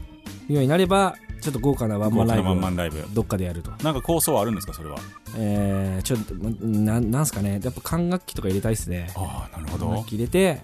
[0.49, 3.05] ようになればちょっと豪華なワンマンライブワンマンライブ。
[3.13, 3.71] どっかでやると。
[3.83, 4.97] なんか構想はあるんですかそれは？
[5.35, 7.59] えー、ちょっとまななんすかね。
[7.61, 9.11] やっぱ管楽器とか入れたいですね。
[9.15, 9.87] ああなるほど。
[9.87, 10.61] 管楽器入れて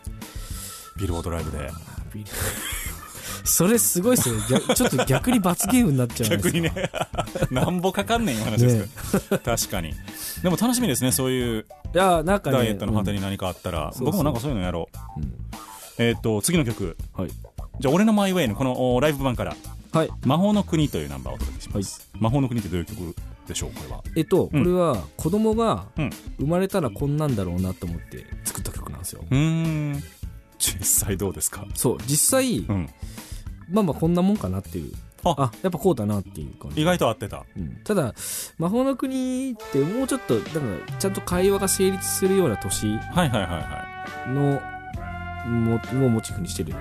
[1.00, 1.72] ビルボードライブで。
[3.46, 6.72] それすごいっすよ逆ちょっと逆に罰ゲームになっちゃう逆にね。
[7.50, 9.30] なんぼかかんねんいう話です。
[9.30, 9.94] けど、確かに。
[10.44, 15.20] でも楽しみですねそういういやなんかねダイエットの果てに、に何かあったら、そうそう僕もなんかそういうのやろう。
[15.20, 15.34] うん。
[15.98, 16.96] えーっと次の曲。
[17.14, 17.30] はい。
[17.80, 19.56] じゃあ俺のマイウェイのこのおライブ版から。
[19.92, 20.10] はい。
[20.26, 23.16] 魔法の国というナンバーをお届けします、魔法の国ってどういう曲
[23.48, 24.04] でしょうこれは。
[24.16, 24.64] えっと、うん。
[24.64, 26.10] これは子供がうん。
[26.40, 29.24] 生まれたらこんなんだろうなと思って作った曲なんですよ。
[29.30, 30.04] うーん
[30.60, 31.66] 実際どうですか？
[31.74, 32.90] そう実際、うん。
[33.72, 34.94] まあまあこんなもんかなっていう。
[35.24, 35.36] あ。
[35.38, 36.82] あやっぱこうだなっていう感じ。
[36.82, 37.46] 意外と合ってた。
[37.58, 37.78] うん。
[37.84, 38.14] ただ
[38.58, 40.52] 魔法の国ってもうちょっとなんか
[41.00, 43.96] ちゃんと会話が成立するような年はいはいはいは
[44.28, 44.30] い。
[44.30, 44.62] の
[45.50, 46.78] もをモチーフにしてるんで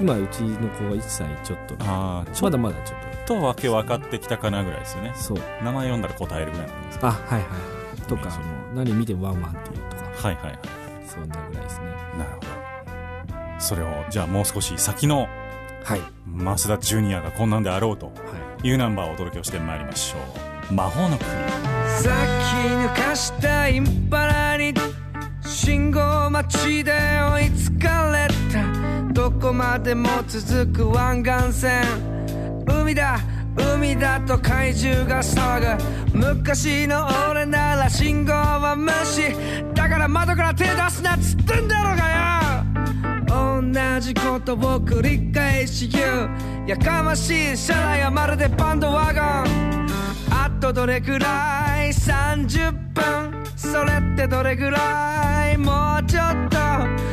[0.00, 1.76] 今うちの子が1歳ちょっと。
[1.80, 3.40] あょっまだまだちょっと。
[3.42, 5.12] わけ分かってきたかなぐらいですよね。
[5.16, 5.38] とそう。
[5.62, 8.36] 名前読んだら答えるぐらいなんですあはいはいとかも
[8.72, 10.04] う何見てもワンワンっていうとか。
[10.04, 10.58] はいはいはい。
[11.08, 11.86] そんなぐらいですね。
[12.18, 12.46] なるほど
[13.66, 15.28] それをじゃあもう少し先の
[15.82, 16.00] はい。
[16.26, 18.12] 増田ジュニアがこんなんであろうとは
[18.62, 18.68] い。
[18.68, 20.18] いうナンバーをお届けをしてまいりましょ
[20.70, 20.74] う。
[20.74, 21.30] 魔法の国。
[21.98, 24.72] さっき抜かしたインパラに
[25.44, 29.12] 信号待ちで追いつかれた。
[29.12, 31.82] どこまでも続く湾岸線。
[32.68, 33.18] 海だ
[33.74, 35.76] 海だと怪獣が騒
[36.12, 36.18] ぐ。
[36.18, 39.34] 昔の俺なら信号は無視。
[39.74, 42.45] だから窓から手出すなっつってんだろうがよ
[43.72, 46.30] 同じことを繰り返し言う。
[46.68, 49.86] やかましい車内はまるでバンドワゴン。
[50.30, 53.44] あとどれくらい？30分。
[53.56, 55.58] それってどれくらい？
[55.58, 56.56] もうちょっと。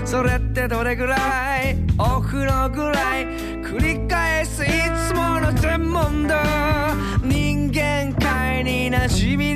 [0.06, 1.16] それってどれくら
[1.62, 1.76] い？
[1.98, 3.26] お風呂ぐらい？
[3.64, 4.68] 繰り返すい
[5.08, 6.36] つもの全問答。
[7.24, 9.53] 人間界に馴染み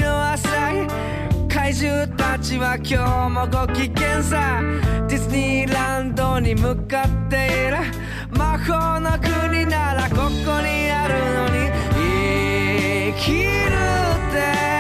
[2.05, 4.62] たちは今日もご機嫌さ。
[5.07, 7.77] ディズニーランドに向かっている。
[8.38, 10.29] 魔法の国ならここ
[10.62, 11.71] にあるのに。
[13.13, 14.76] 生きるって。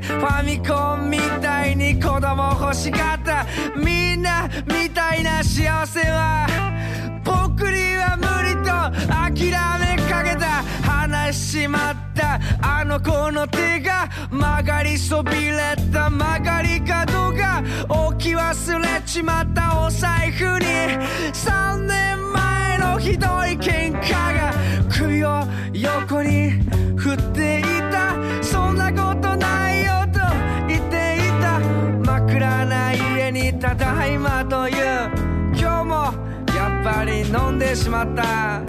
[0.00, 3.46] ファミコンみたいに子供欲しかった。
[3.76, 6.46] みんなみたいな幸せは。
[7.24, 8.70] 僕には無理と
[9.12, 10.62] 諦めかけた。
[10.82, 12.40] 話しまった。
[12.62, 16.10] あの子の手が曲がりそびれた。
[16.10, 19.86] 曲がり角が置き忘れちまった。
[19.86, 20.66] お財布に。
[21.32, 24.52] 3年前のひどい喧嘩が。
[24.90, 26.50] 首を横に
[26.96, 27.77] 振っている
[33.30, 34.76] にただいまという。
[35.54, 35.94] 今日も
[36.54, 38.62] やっぱり飲んでしまった。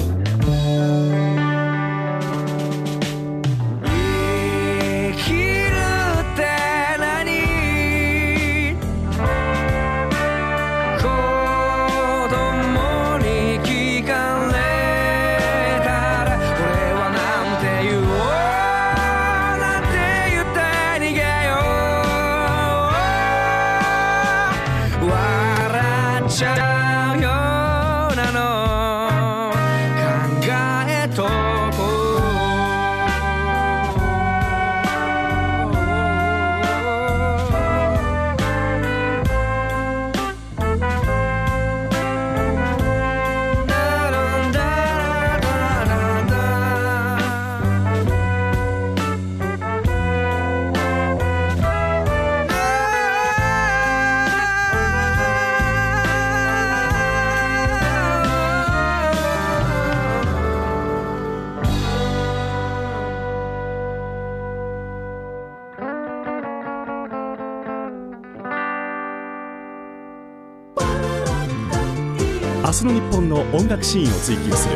[73.29, 74.75] の音楽シーンを追求する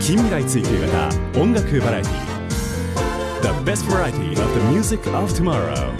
[0.00, 2.12] 近未来追求型音楽バラエティ
[3.42, 5.92] The best variety of the music of tomorrow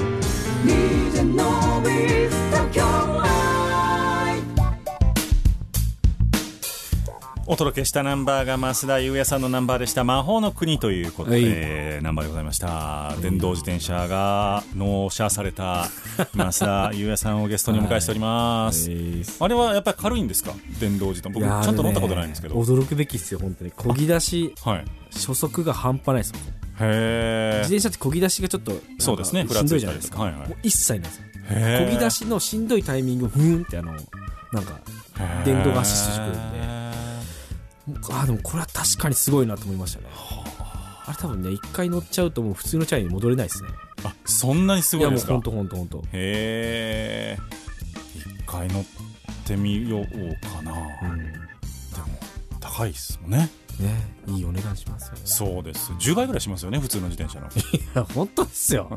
[7.53, 10.05] お届けしたナンバーが増田優也さんのナンバーでした。
[10.05, 11.45] 魔法の国ということで、はい。
[11.47, 15.85] えーナンバーでございました、電動自転車が納車された
[16.35, 18.91] 増田優也さんをゲストにお迎えしております、
[19.39, 20.55] あれはやっぱり軽いんですか？
[20.81, 21.47] 電動自転車。
[21.47, 23.73] 僕ちゃんと乗ったことないんですけど、驚くべきですよ本当に。
[23.73, 24.85] 漕ぎ出しはい。
[25.13, 26.43] 初速が半端ないですもん。
[26.43, 26.47] へ
[26.81, 29.47] え自転車って漕ぎ出しがちょっとそうですね。
[29.47, 30.57] しんどいじゃないですか、はいはい。
[30.63, 31.25] 一切ないですよ。
[31.51, 34.81] へ漕ぎ出しのしんどいタイミングをふーんってあのなんか
[35.45, 36.82] 電動がアシストしてくれるんで
[38.11, 40.07] あでもこれは確かにすごいなと思いましたね。
[41.05, 43.71] あれ多分ね一回乗っちゃうともう普通のチャリに戻れないですね。
[44.05, 45.33] あそんなにすごいですか？
[45.33, 47.39] やもう本当本当本当へえ
[48.17, 48.85] 一回乗っ
[49.45, 50.05] てみよう
[50.47, 51.19] かな、うん。
[51.19, 51.39] でも
[52.61, 55.21] 高いっすもんねねいいお値段しますよね。
[55.25, 55.93] そうです。
[55.93, 57.49] 10倍ぐらいしますよね普通の自転車の。
[57.49, 57.51] い
[57.95, 58.91] や本当っすよ。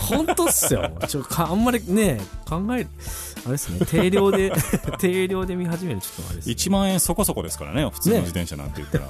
[0.00, 0.90] 本当っすよ。
[1.08, 2.88] ちょかあんまりね考える
[3.44, 3.84] あれですね。
[3.86, 4.52] 定量で
[4.98, 9.08] 定量で見始めるちょっとあれです、ね、1万円そこそこですからね普通の自転車なんて言ったら、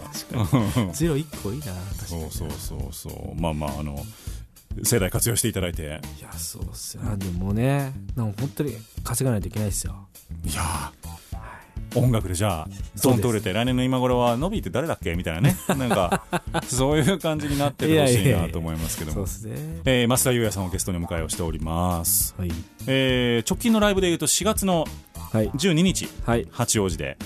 [0.92, 3.40] ゼロ1個いいな確かそうにそうそうそう。
[3.40, 4.04] まあまああの
[4.82, 5.82] 盛大活用していただいて。
[5.82, 7.02] いやそうっすよ。
[7.16, 10.08] でもねなんか本当に稼がないといけないですよ。
[10.44, 11.27] いやー
[11.94, 12.68] 音楽でじゃあ
[13.02, 15.56] ドンと売れて来年の今頃はノビーって誰だっけみたいなね。
[15.68, 16.24] なんか
[16.66, 19.14] そういう感じになっててほしいなと思いますけども。
[19.14, 19.80] そうですね。
[19.84, 22.52] えー増田優也さんをゲストにお迎えをしております、はい。
[22.86, 24.86] えー直近のライブでいうと4月の
[25.32, 25.50] はい。
[25.50, 26.46] 12日はい。
[26.50, 27.16] 八王子で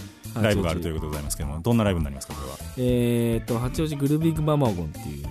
[0.41, 2.57] ライブがあるということでございますけどもどんなライブになりますかこれは？
[2.79, 5.27] えー、と八王子グルービングママゴンっていう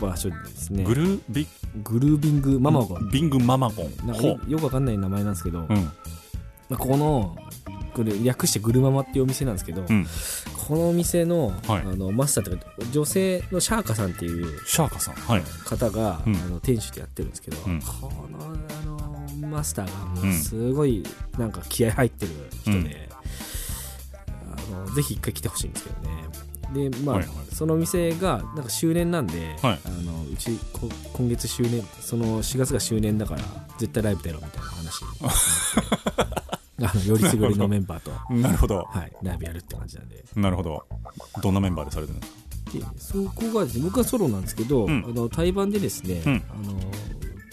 [0.00, 0.84] 場所でですね。
[0.84, 1.46] グルービ
[1.82, 3.10] グルービングママゴン。
[3.10, 4.22] ビングママゴン。
[4.22, 5.76] よよくわかんない名前なんですけど、ううん。
[5.76, 5.90] ま
[6.72, 7.36] あここの
[7.96, 10.06] これ略してグルママっていうお店なんですけど、うん。
[10.68, 11.80] このお店の,、はい。
[11.80, 15.14] あのマスターというか女性のシャーカさんっていうシャーカさん。
[15.14, 15.42] はい。
[15.64, 16.36] 方が、うん。
[16.36, 17.80] あの店主でやってるんですけど、うん。
[17.80, 21.02] このあのマスターがもううんすごい
[21.38, 22.32] なんか気合入ってる
[22.64, 22.86] 人で、うん。
[24.76, 26.90] あのぜひ一回来てほしいんですけどね。
[26.90, 27.54] でまあ、はいはい。
[27.54, 29.80] その店がなんか周年なんで、はい。
[29.86, 33.40] あのうちこ今月周年その4月が周年だから
[33.78, 35.02] 絶対ライブ出ろみたいな話
[36.82, 38.86] あのよりすぐりのメンバーと、 なるほど。
[38.90, 40.24] はい、ライブやるって感じなんで。
[40.34, 40.84] なるほど。
[41.42, 42.36] どんなメンバーでされてるんですか？
[42.72, 45.04] でそこがですね僕はソロなんですけど、うん。
[45.08, 46.42] あの対バンでですね、うん。
[46.50, 46.54] あ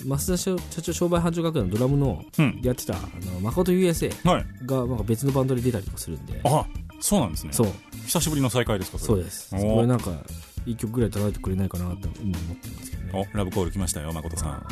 [0.09, 2.59] の増田社社長商売繁盛学園のドラムのうん。
[2.63, 2.99] やってたあ
[3.33, 4.45] の誠 USA はい。
[4.65, 6.41] がなんか別のバンドで出たりとかするんで。
[6.43, 6.65] あ
[6.99, 7.53] そうなんですね。
[7.53, 7.67] そう。
[8.05, 8.97] 久しぶりの再会ですか？
[8.97, 9.03] れ。
[9.03, 9.51] そうです。
[9.51, 10.11] これなんか
[10.65, 13.29] いい曲ぐらい叩いてくれないかなと今思ってるんですけどね。
[13.33, 14.65] おラブコール来ましたよ誠さん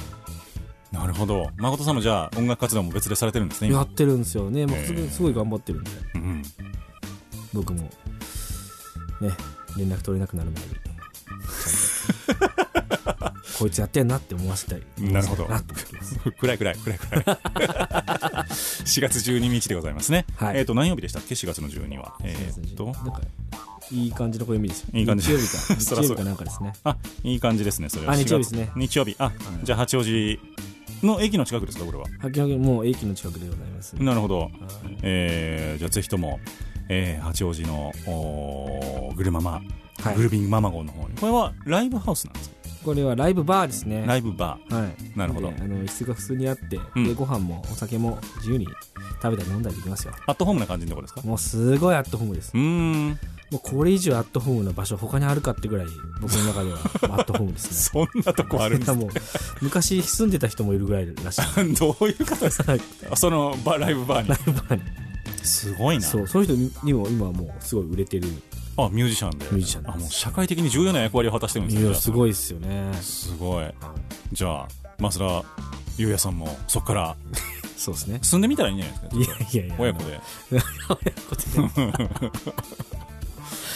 [0.91, 1.49] なるほど。
[1.57, 3.79] 誠さんもじゃあ音楽活動も別でされてるんですね今。
[3.79, 5.91] やってるんですよね、もうすごすごい頑張ってるんで。
[6.15, 6.43] うん
[7.53, 7.81] 僕も。
[9.19, 9.31] ね。
[9.77, 10.69] 連絡取れなくなる前に。
[13.57, 14.81] こいつやってんなって思わせたい。
[14.97, 15.47] なるほど。
[16.39, 17.23] 暗い暗い暗い暗い。
[17.23, 20.57] 4 月12日でございますね、はい。
[20.57, 22.15] えっ、と何曜日でしたっけ？4月の12は。
[22.23, 22.85] えっ、と。
[22.85, 23.21] なんか
[23.91, 25.27] いい感じの暦ですよいい感じ。
[25.27, 26.73] 日曜日か 日曜日かなんかですね。
[26.83, 28.13] あいい感じですねそれは。
[28.13, 28.71] あ4月日曜日ですね。
[28.75, 29.15] 日曜日。
[29.19, 29.31] あ、
[29.63, 30.39] じゃあ八王子
[31.05, 32.05] の駅の近くですかこれは？
[32.19, 34.51] はきはきもう駅の近くでございますなるほど、はい。
[35.03, 36.39] えー、じゃあぜひとも、
[36.89, 39.61] えー、八王子のおーグルママ、
[40.03, 40.15] はい。
[40.15, 41.15] グルビングママゴンの方に。
[41.15, 42.55] これはライブハウスなんですか？
[42.83, 44.03] これはライブバーですね。
[44.07, 44.75] ライブバー。
[44.75, 45.17] はい。
[45.17, 45.49] なるほど。
[45.49, 47.03] であの椅子が普通にあって、うん。
[47.07, 48.67] でご飯もお酒も自由に
[49.21, 50.13] 食べたり飲んだりできますよ。
[50.25, 51.21] アットホームな感じのところですか？
[51.21, 52.51] もうすごいアットホームです。
[52.55, 53.19] うーん
[53.51, 55.87] もうこれ以上アットホームな場所他にあるかってぐらい
[56.21, 56.81] 僕の中ではア
[57.19, 58.07] ットホームですね。
[58.11, 59.09] そんなとこあるんですいやもう
[59.61, 61.41] 昔住んでた人もいるぐらいらしい。
[61.75, 62.71] どういう方ですか？
[62.71, 62.81] はい
[63.15, 64.29] そのバライブバーに。
[64.29, 64.81] ライブバーに。
[65.43, 66.01] すごいな。
[66.07, 68.27] そうその人にも今はもうすごい売れてる。
[68.77, 69.45] あミュージシャンで。
[69.51, 72.11] ミュージシャンあもう社会的に重要な役割を果たしてるんですねす。
[72.11, 72.93] ごいですよね。
[73.01, 73.65] すごい。
[74.31, 75.43] じゃあ増田
[75.97, 77.15] 優也さんもそこから
[77.75, 78.19] そうですね。
[78.21, 79.33] 住んでみたらいいんじゃないですか？
[79.33, 79.75] いやいやいや。
[79.79, 80.19] 親子で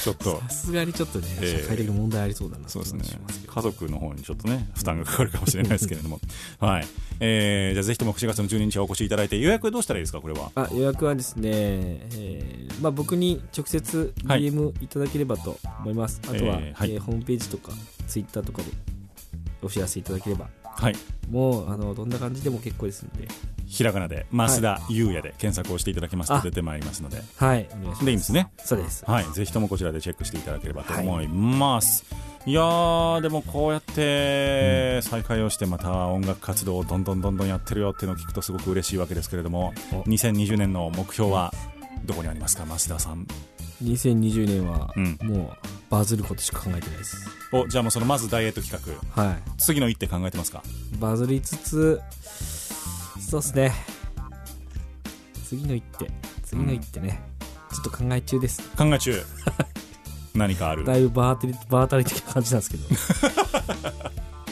[0.05, 0.39] ちょっと。
[0.41, 1.61] さすがにちょっとね、ええ。
[1.63, 3.01] 社会的な問題ありそうだなそうですね。
[3.47, 6.19] 家族の方にちょっとね負担がかかるかもしれないですけれども。
[6.59, 6.87] はい。
[7.19, 10.51] えー、じゃあぜひとも7月の12日お越しいただいて予約どうしたらいいですかこれは？
[10.53, 14.41] あ予約はですね、えーまあ、僕に直接はい。
[14.41, 16.91] DM いただければと思います、あとは、えーはい。
[16.91, 17.71] えーホームページとか
[18.07, 18.67] ツイッターとかで
[19.63, 20.47] お知らせいただければ。
[20.63, 20.95] はい。
[21.31, 23.27] もうあのどんな感じでも結構ですので
[23.67, 26.41] ひらがなで増田優也で検索をしていただきますとあ。
[26.41, 27.21] 出てまいりますので。
[27.37, 27.67] はい
[28.03, 28.49] でいいんですね。
[28.57, 29.03] そうです。
[29.05, 32.05] はい、ぜひともこちらでチェックしていただければと思います。
[32.45, 40.01] い、やー、でもこうやって再開をして、また音楽活動をどんどんどんどんやってるよっていうのを聞くと、すごく嬉しいわけですけれども、お。
[40.03, 41.51] 2020年の目標は
[42.05, 43.25] どこにありますか、増田さん
[43.83, 45.17] ？2020年はうん。
[45.23, 50.61] もうバズることしか考えてないです、おじゃあもうそのまずダイエット企画、は次の一手考えてますか？
[50.93, 52.01] いバズりつつ
[53.29, 53.73] そうですね
[55.47, 56.09] 次の一手
[56.43, 57.21] 次の一手ね、
[57.71, 59.21] ちょっと考え中です考え中。
[60.35, 60.83] 何かある？
[60.85, 62.83] だいぶバーテリバータリ的な感じなんですけど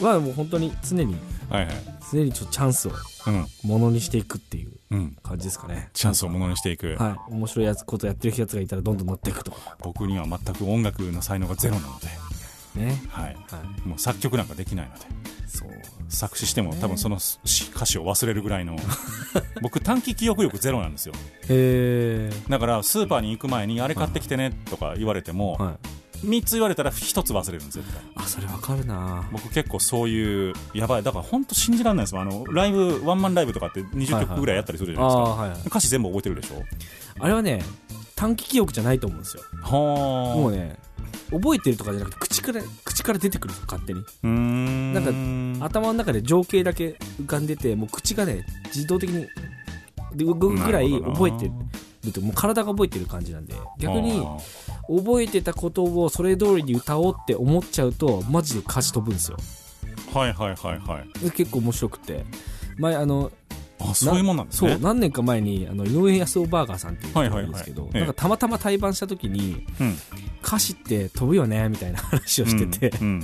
[0.02, 1.16] まあもう本当に常に
[1.50, 1.74] はいはい。
[2.10, 2.92] 常にちょっとチャンスを
[3.26, 3.46] うん。
[3.64, 5.16] ものにしていくっていううん。
[5.22, 6.96] 感じですかねチャンスをものにしていく。
[6.98, 12.06] はい面白いやつことやってるやつがいたらどんどん乗っていくとか僕には全く音楽の才能がゼロなので、
[12.74, 13.02] ね。
[13.08, 13.24] はい。
[13.26, 13.32] は
[13.84, 13.88] い。
[13.88, 15.00] もう作曲なんかできないので。
[15.46, 15.68] そう。
[16.08, 18.76] 作詞しても多分その詩歌詞を忘れるぐらいの。
[19.62, 21.14] 僕短期記憶力ゼロなんですよ。
[21.48, 26.26] へえだからスーパーに行く前にあれ買ってきてねとか言われてもはい。
[26.26, 29.28] 3つ言われたら1つ忘れるんですよ絶対あそれわかるな。
[29.30, 31.02] 僕結構そういうやばい。
[31.02, 35.60] だから本当信じられないですあのライブワンマンライブとかって20曲ぐらいやったりするじゃあないですか、あはいはい。
[35.66, 36.62] 歌詞全部覚えてるでしょ？
[37.20, 37.62] あれはね
[38.16, 39.42] 短期記憶じゃないと思うんですよ。
[39.62, 40.36] はあ。
[40.36, 40.76] もうね
[41.30, 44.04] 覚えてるとかじゃなくて口から口から出てくる勝手に。
[44.94, 49.26] なんか頭の中で情景だけ浮かんでてもう口がね自動的に
[50.14, 51.50] で動くぐらい覚えて
[52.04, 53.54] るともう体が覚えてる感じなんで。
[53.78, 54.38] 逆にあ。
[54.86, 59.38] 覚えてたことをそれ通りに歌おうって思っちゃうとマジで歌詞飛ぶんですよ。
[60.12, 61.18] ーはいはいはいはい。
[61.18, 62.24] で結構面白くて。
[62.78, 63.30] 前あの
[63.80, 64.72] あそういうもんなんですね。
[64.72, 69.96] そう何年か前にあの井上康雄バーガーさんっていう人がいるんですけど、なんかたまたま対バンした時にうん。
[70.44, 73.22] 歌詞って飛ぶよねみたいな話をしてて、うんうん。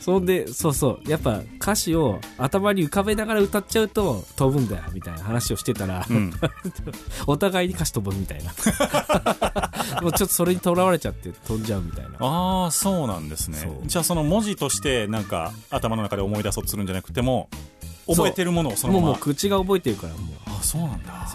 [0.00, 1.10] そんでそうそう。
[1.10, 6.32] やっぱ歌詞を頭に浮かべながら歌っちゃうと飛ぶんだよみたいな話をしてたら、うん。
[7.26, 8.52] お互いに歌詞飛ぶみたいな。
[10.00, 12.16] もうちょっとそれにとらわれちゃって飛んじゃうみたいな。
[12.20, 13.58] ああそうなんですね。
[13.84, 17.48] じゃあその文字としてなんか頭の中で思い出そうとするんじゃなくても
[18.14, 19.06] 覚えてるものをそのまま。
[19.08, 20.24] もう口が覚えてるからもう。
[20.46, 21.26] あそうなんだ。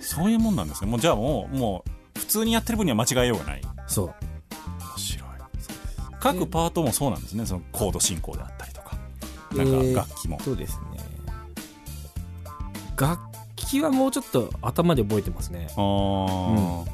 [0.00, 0.30] そう。
[0.30, 0.90] いうもんなんですね。
[0.90, 1.84] もうじゃあもうも
[2.16, 3.62] う普通にやってる分には間違えようがない。
[3.86, 4.06] そう。
[4.06, 4.14] 面
[4.96, 5.28] 白い。
[6.20, 7.46] 各パートもそうなんですね。
[7.46, 8.96] そのコード進行であったりとか。
[9.54, 10.98] なんかえー楽器も、そうですね。
[12.96, 13.18] 楽
[13.56, 15.68] 器はもうちょっと頭で覚えてますね。
[15.70, 16.84] あー。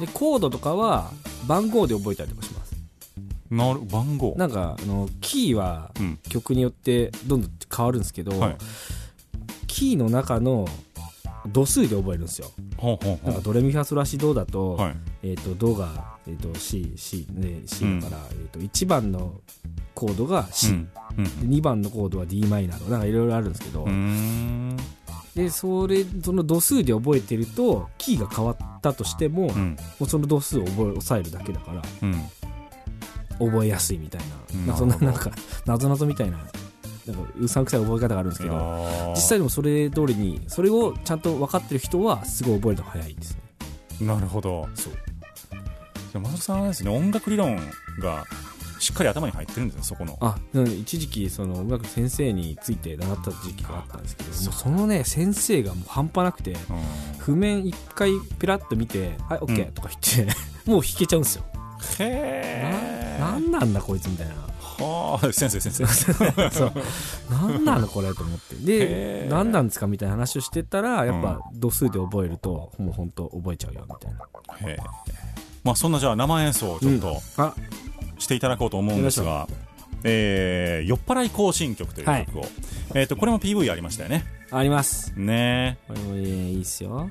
[0.00, 1.10] でコードとかは
[1.46, 2.71] 番号で覚えたりとかします
[3.52, 4.34] なる番号。
[4.38, 6.18] なんかあのキーはうん。
[6.28, 8.56] 曲によってどんどん変わるんですけど、はい。
[9.66, 10.66] キーの中の
[11.48, 12.50] 度数で覚えるんですよ。
[12.78, 14.96] ほうほうほなんかドレミファソラシドだと,、うはい。
[15.22, 19.40] えー、とドが、えー、と C, C, ね、C だから、えー、と1番の
[19.94, 20.90] コードが C、うん。
[21.18, 21.24] うん。
[21.50, 24.76] で2番のコードは d マイナーとかなんかいろいろあるんですけど、うーん。
[25.34, 29.76] でそれその度数で覚えてるとキーが変わったとしても,、もうん。
[30.00, 31.82] うその度数を覚え抑えるだけだから。
[32.02, 32.22] うん
[33.46, 34.20] 覚えやすいみたい
[34.54, 34.66] うん。
[34.66, 35.30] な,、なんかそんななんか
[35.66, 36.38] なぞなぞみたいな。
[37.06, 39.12] なんかうさんくさい覚え方があるんですけど。
[39.14, 43.36] 実際でもそれ通りにそれをちゃんと分かってる人はすごい覚えるのが早いです
[44.00, 44.06] ね。
[44.06, 44.68] なるほど。
[44.74, 44.92] そう。
[46.12, 47.56] じゃあさんはですね音楽理論
[47.98, 48.24] が
[48.78, 50.18] しっかり頭に入ってるんですねそこの。
[50.20, 56.58] あ一時期その音楽の先生について習った時期があったんですけどそのね先生がもう半端なくてうん。
[57.18, 59.72] 譜面一回ペラッと見て「はい OK、うん。
[59.72, 60.34] とか言って
[60.70, 61.44] もう弾けちゃうんですよ
[61.98, 64.34] へえななんなんだこいつみたいな。
[64.34, 65.86] はあ先生先生。
[66.50, 66.72] そう。
[67.30, 68.56] なんなのこれと思って。
[68.56, 74.68] で何なんですかみたいな話をしてたらやっぱ度数で覚えるともう本当覚えちゃうよみたいな。
[74.68, 74.76] へえ
[75.64, 77.54] まあそんなじゃあ生演奏をちょっとあ。
[78.18, 79.48] していただこうと思うんですが、
[80.04, 82.44] えー酔っ払い行進曲という曲を、
[82.94, 84.24] えー、とこれも PV ありましたよね。
[84.50, 85.12] あります。
[85.16, 86.20] ねこれもい
[86.58, 87.08] いっすよ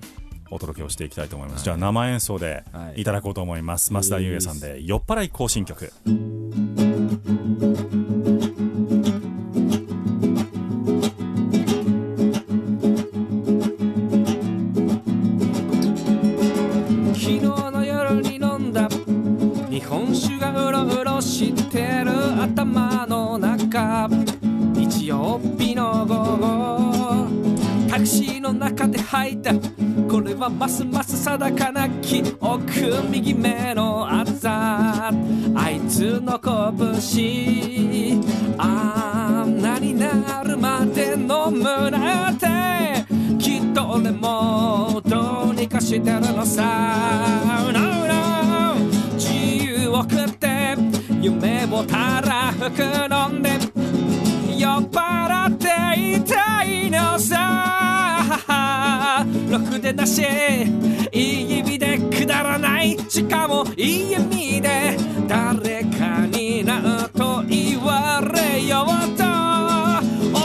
[0.51, 3.01] お届けをしていきたいと思います、じゃあ生演奏ではい。
[3.01, 5.91] いただこうと思います、増田優也さんで酔っ払い行進曲
[30.57, 35.11] ますます定かな記憶右目のあざ
[35.55, 38.21] あいつの拳
[38.57, 42.47] あんなになるまで飲むなんて
[43.39, 47.91] きっと俺もどうにかしてるのさ No, no
[49.15, 49.33] 自
[49.63, 50.75] 由を食って
[51.21, 53.49] 夢をたらふく飲んで
[54.57, 57.80] 酔っ払っていたいのさ。
[59.91, 60.21] ろくでなし
[61.11, 62.97] いい意味でくだらない。
[63.09, 69.23] しかもいい意味で誰かになと言われようと。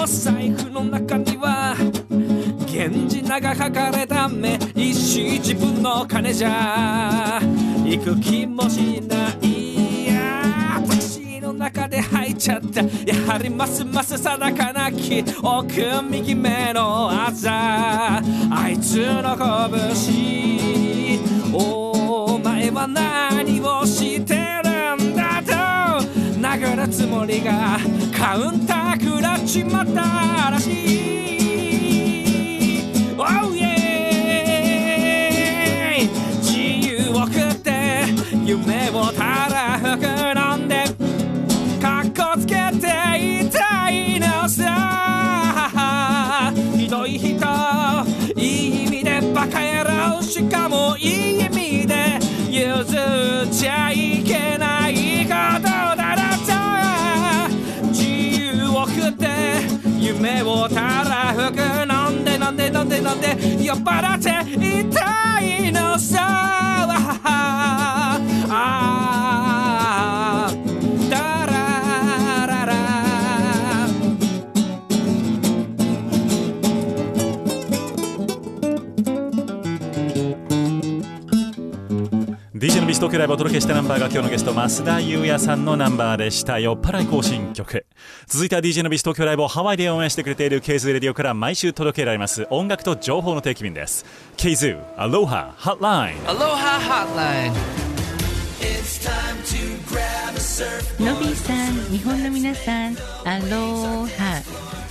[0.03, 1.77] お財布の中には
[2.67, 7.41] 源氏名が書かれた目一瞬自分の金じゃ。
[7.85, 9.36] 行く気もしない。
[12.37, 12.83] ちゃった。
[12.83, 12.89] や
[13.27, 18.21] はりますます定かな記憶右目のあざ。
[18.51, 21.21] あいつの拳。
[21.53, 24.35] お前は何をして
[24.65, 24.71] る
[25.03, 25.53] んだと。
[26.39, 27.79] 殴るつもりが
[28.17, 30.77] カウンター食らっちまったらしい。
[33.19, 33.25] Oh
[33.55, 33.67] yeah
[36.43, 38.05] 自由を食って
[38.45, 40.03] 夢をたらふく
[50.27, 52.19] しかもいい意味で
[52.51, 52.97] 譲
[53.47, 59.29] っちゃいけないことだろと自由を食って
[60.01, 67.86] 夢をたらふく飲んで飲んで飲んで飲んで酔っ払っていたいのさ。
[83.07, 86.59] ークライブをお届けしたナンバーが今日のゲスト増田優也さんのナンバーでした。
[86.59, 87.87] 酔っ払い行進曲。
[88.27, 94.05] 続いては DJ のビストークライブをハワイで応援してくれているケイズレディオから毎週届けられます音楽と情報の定期便です。
[94.37, 97.53] ケイズアロハハッライン Aloha Hotline.
[100.99, 104.43] のびーさん日本の皆さんアローハ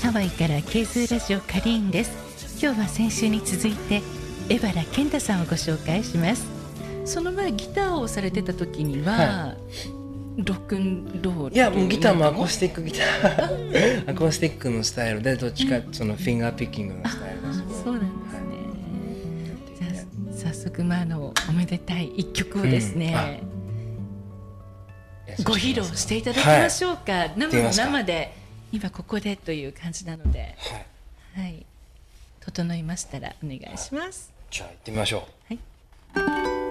[0.02, 2.26] ハワイからケーズラジオカリーンです。
[2.62, 4.02] 今日は先週に続いて
[4.48, 6.65] 江原健太さんをご紹介します
[7.06, 9.56] その前ギターをされてた時には、は
[10.38, 14.12] ロックンロールいやもうギターもアコースティックギター。
[14.12, 18.30] アコースティックのスタイルでどっちかそのフィンガーピッキングのスタイルですあそうなんで
[19.80, 23.44] すね、じゃあ早速まああのおめでたい一曲をですね、
[25.44, 27.86] ご披露していただきましょうか、生のってみますか。
[27.86, 28.34] 生で
[28.72, 30.56] 今ここでという感じなので。
[31.36, 31.44] はい。
[31.44, 31.66] はい。
[32.42, 34.32] 整いましたらお願いします。
[34.52, 35.54] じゃあ行ってみましょう。
[35.54, 35.60] は
[36.56, 36.62] い「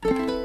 [0.00, 0.37] バ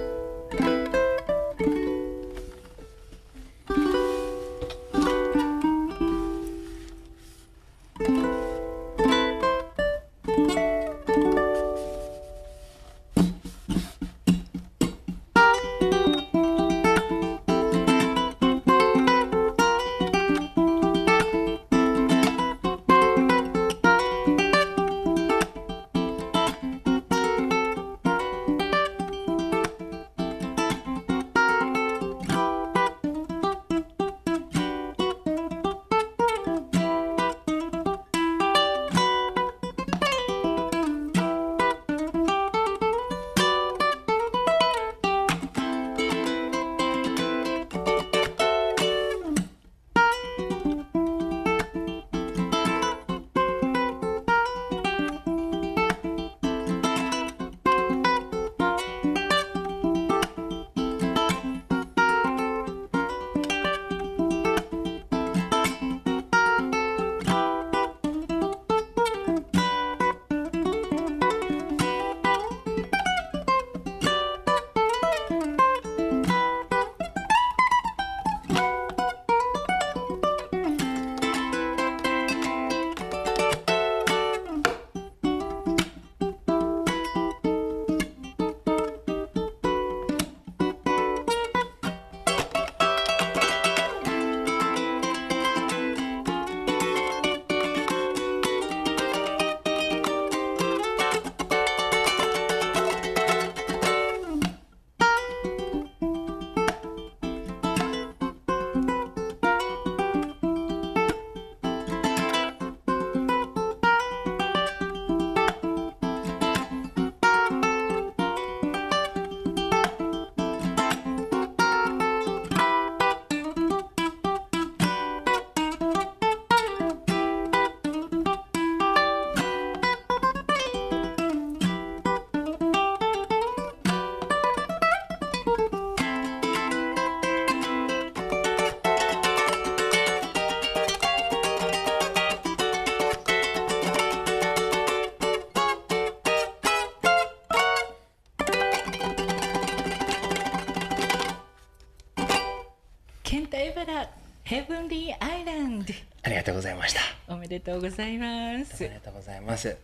[154.43, 156.99] ヘブンリーアイランドありがとうございました。
[157.33, 158.83] おめでとうございます。
[158.83, 159.77] ありがとうございます。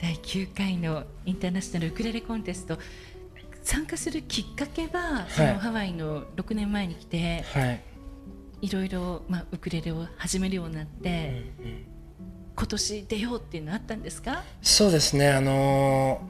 [0.00, 2.78] 第9回のインターナショナルウクレレコンテスト。
[3.62, 7.80] 参加するきっかけは、そのハワイの6年前に来てはい。
[8.62, 11.42] いろいろ、まあ、ウクレレを始めるようになって、
[12.56, 14.42] 今年出ようっていうのあったんですか？
[14.62, 15.28] そうですね。
[15.30, 16.20] あの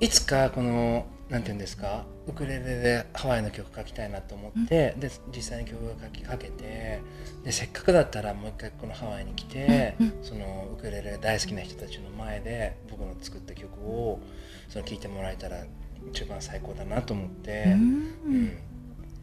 [0.00, 2.04] ーいつかこのなんていうんですか？
[2.26, 7.00] ウクレレでハワイの曲書きたいなと思って、で実際に曲が書きかけて
[7.44, 14.20] でせっかくだったらもう一回このハワイに来て、そのウクレレ大好きな人たちの前で僕の作った曲を
[14.68, 15.64] その聴いてもらえたら
[16.12, 18.58] 一番最高だなと思って、うん。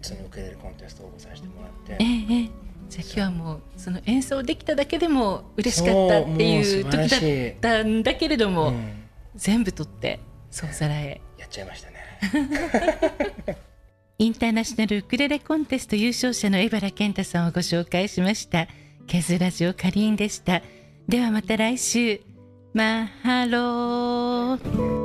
[0.02, 2.04] そのウクレレコンテストを応募させてもらって。
[2.04, 2.04] え。
[2.04, 2.50] えええ。
[2.90, 8.94] じゃあ今日はもうその演奏できただけでも嬉しかったっていう時だったんだけれども、うん。
[9.36, 11.98] 全部取って総皿へやっちゃいましたね。
[14.20, 18.68] インターナショナルウクレレコンテスト優勝者の江原健太さんをご紹介しました。
[19.08, 20.62] ケズラジオカリーンでした。
[21.10, 22.22] ではまた来週。
[22.74, 25.01] マハロー。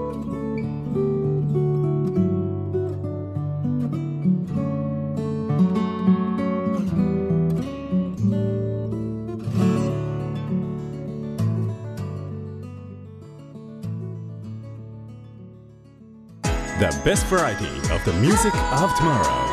[16.78, 19.46] The best variety of the music of tomorrow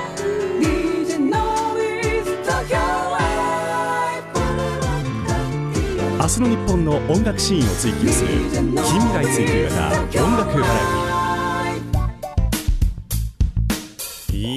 [6.20, 11.13] 明日の日本の音楽シーンを追求する近未来追求型音楽バラエティ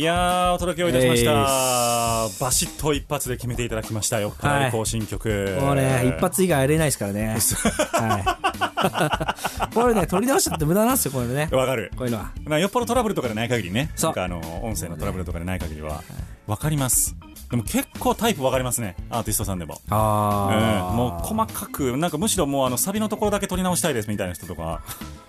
[0.06, 1.30] やーお届けをいたしました、
[2.40, 4.20] バシッと一発で決めていただきました。
[4.20, 4.70] よ、はい。
[4.70, 5.58] 更新曲。
[5.60, 7.36] もうね、一発以外やれないですからね。
[7.92, 8.18] は
[9.68, 9.74] い。
[9.74, 11.48] これね、取り直しちゃって無駄なんですよ、これね。
[11.50, 11.90] わかる。
[11.96, 12.30] こういうのは。
[12.44, 13.90] まあよっぽどトラブルとかでない限りね。
[13.96, 14.10] そう。
[14.10, 16.02] なんかあの音声のトラブルとかでない限りは。
[16.46, 17.16] わかります
[17.50, 18.96] でも結構タイプわかりますね。
[19.08, 19.80] アーティストさんでも。
[19.88, 24.82] あうん、もう細かくなんかむしろもうあのサビのところだけ取り直したいですみたいな人とか、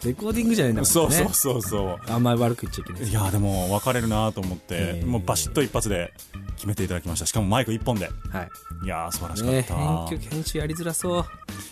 [0.04, 1.12] レコーディングじゃないんだからね。
[1.12, 3.10] そうそうそうそあんまり悪く言っちゃいけなうい。
[3.10, 5.08] いやでも分かれるなと思って、えー。
[5.08, 6.12] もうバシッと一発で
[6.56, 7.28] 決めていただきました。
[7.28, 8.10] しかもマイク一本で。
[8.32, 8.50] はい。
[8.84, 11.26] いやー素晴らしかねった、編曲、編集やりづらそう。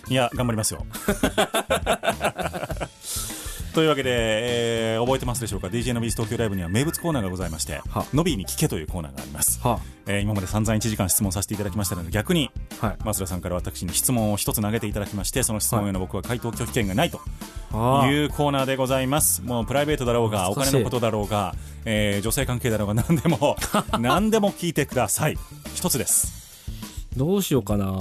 [0.10, 0.86] いや頑張りますよ
[3.76, 12.50] というわけで、えー覚えてますでしょうか？DJ のビース東京ライブには名物コーナーがございましてはノビーに聞けというコーナーがあります、はえー今まで散々1時間質問させていただきましたので逆に
[12.80, 12.98] はい。
[13.04, 17.20] 増田さんから私に質問を一つ投げていただきましてその質問への僕は回答拒否権がないと
[17.74, 21.54] あいうコーナーでございますもうプライベートだろうがお金のことだろうが、
[21.84, 23.58] えー女性関係だろうが何でも
[24.00, 25.38] 何でも聞いてください
[25.76, 26.46] 一つです
[27.18, 27.98] どうしようかな。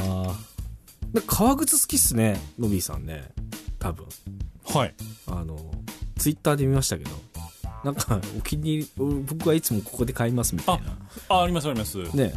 [1.12, 3.30] で革靴好きっすね、ノビーさんね。
[3.78, 4.06] 多分。
[4.74, 4.94] はい
[5.28, 5.56] あの、
[6.18, 7.10] ツイッターで見ましたけど。
[7.84, 8.90] なんか、お気に入り、
[9.26, 10.96] 僕はいつもここで買いますみたいな。
[11.28, 12.32] あありますありますね。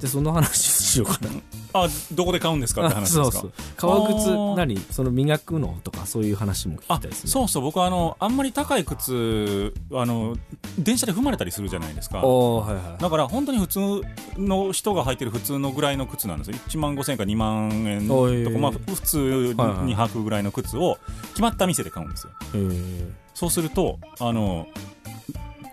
[0.00, 1.30] で、その話しようかな。
[1.72, 3.24] あどこで買うんですかって話ですか？
[3.24, 3.52] そうそう。
[3.76, 4.78] 革靴何？
[4.90, 7.30] その磨くのとか、そういう話も聞あきたいですね。
[7.30, 7.62] そうそう。
[7.62, 10.36] 僕はあのあんまり高い靴あの
[10.78, 12.18] 電車で踏まれたりするじゃないですか。
[12.18, 13.02] はいはい。
[13.02, 13.80] だから本当に普通
[14.38, 16.56] の人が履いてる普通のぐらいの靴なんですよ。
[16.68, 18.08] 1万5000円か2万円
[18.44, 20.98] とか、まあ、普通に履くぐらいの靴を
[21.30, 22.32] 決まった店で買うんですよ。
[22.54, 23.10] えー。
[23.34, 24.66] そうするとあの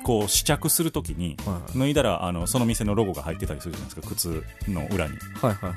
[0.03, 5.17] こう試着するときにはい脱いだらあのその店のロゴが入ってたりするじゃないですか靴の裏に。
[5.41, 5.75] はいはいはいは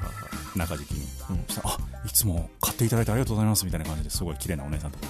[0.54, 0.58] い。
[0.58, 1.44] 中敷きに、うん。
[1.46, 5.06] そしたらあいつも買っていただいてありがとうございますみたいな感じですごい綺麗なお姉さんとか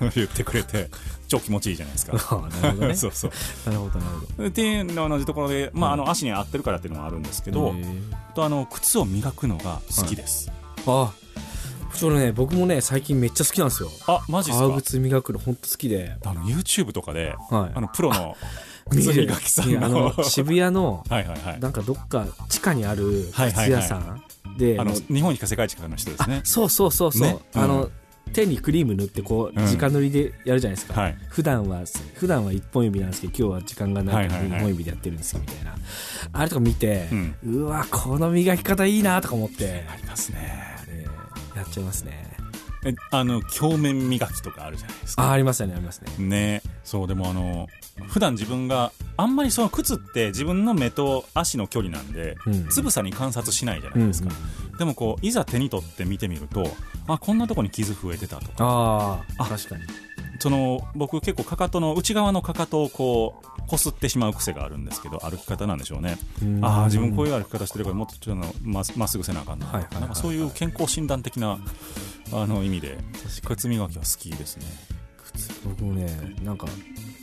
[0.00, 0.90] が 言ってくれて
[1.28, 2.12] 超気持ちいいじゃないですか。
[2.16, 2.96] あーなるほどね。
[2.96, 3.30] そうそう。
[3.66, 4.48] なるほどなるほど。
[4.48, 8.32] っていうの同じところで、まあ、あの足に合ってるからっていうのもあるんですけど、えー。
[8.34, 10.50] とあの靴を磨くのが好きです、
[10.86, 11.12] あ、
[11.94, 13.90] それね、僕もね、最近めっちゃ好きなんですよ。
[14.06, 14.66] あマジですか？
[14.68, 16.16] 革靴磨くの本当好きで。
[16.24, 17.72] あの YouTube とかで、はい。
[17.74, 18.36] あのプロの
[18.90, 20.12] 靴磨きさんの。
[20.16, 21.60] の、渋谷の、はいはいはい。
[21.60, 23.82] なんかどっか地下にあるはいはいはい。
[23.82, 24.22] 靴屋さん
[24.58, 26.40] で、あの日本一か世界一かの人ですね。
[26.44, 27.38] そうそうそうそう、ね。
[27.54, 27.62] うん。
[27.62, 27.90] あの、
[28.32, 29.64] 手にクリーム塗ってこう、うん。
[29.78, 31.00] 直塗りでやるじゃないですか。
[31.00, 31.16] はい。
[31.28, 31.82] 普段は、
[32.14, 34.58] 普段は一本指なんですけど、今日は時間がないからはいはいはい。
[34.58, 35.74] 二本指でやってるんですよ、みたいな。
[36.32, 37.34] あれとか見て、うん。
[37.44, 40.38] うわ、この磨き方いいなとか思って、ありますね。
[40.68, 40.73] えー
[41.56, 42.34] やっちゃいますね。
[42.86, 46.12] えあの鏡面磨きとかあるじゃないですかあ、ありますよね、ありますね。
[46.18, 47.66] ねそうでもあの
[48.08, 54.28] 普段自分があんまりその靴って自分の目と足の距離なんで、うんつぶさに観察しないじゃなうんいですか、
[54.78, 56.66] でもこういざ手に取って見てみると
[57.06, 59.82] あこんなとこに傷増えてたとかああ、あ確かに。
[60.38, 66.18] その僕結構かかとの内側のかかとをこうこすってしまう癖があるんですけど歩き方なんでしょうね。
[66.42, 66.64] うん。
[66.64, 71.58] ああ自分こういう歩き方してるからもっとちょっとまっまっすぐせなあかんな,、はいなんかそういう健康診断的な
[72.32, 72.98] あの意味で
[73.44, 74.64] 靴磨きは好きですね、
[75.64, 76.06] 僕もね、
[76.42, 76.66] なんか、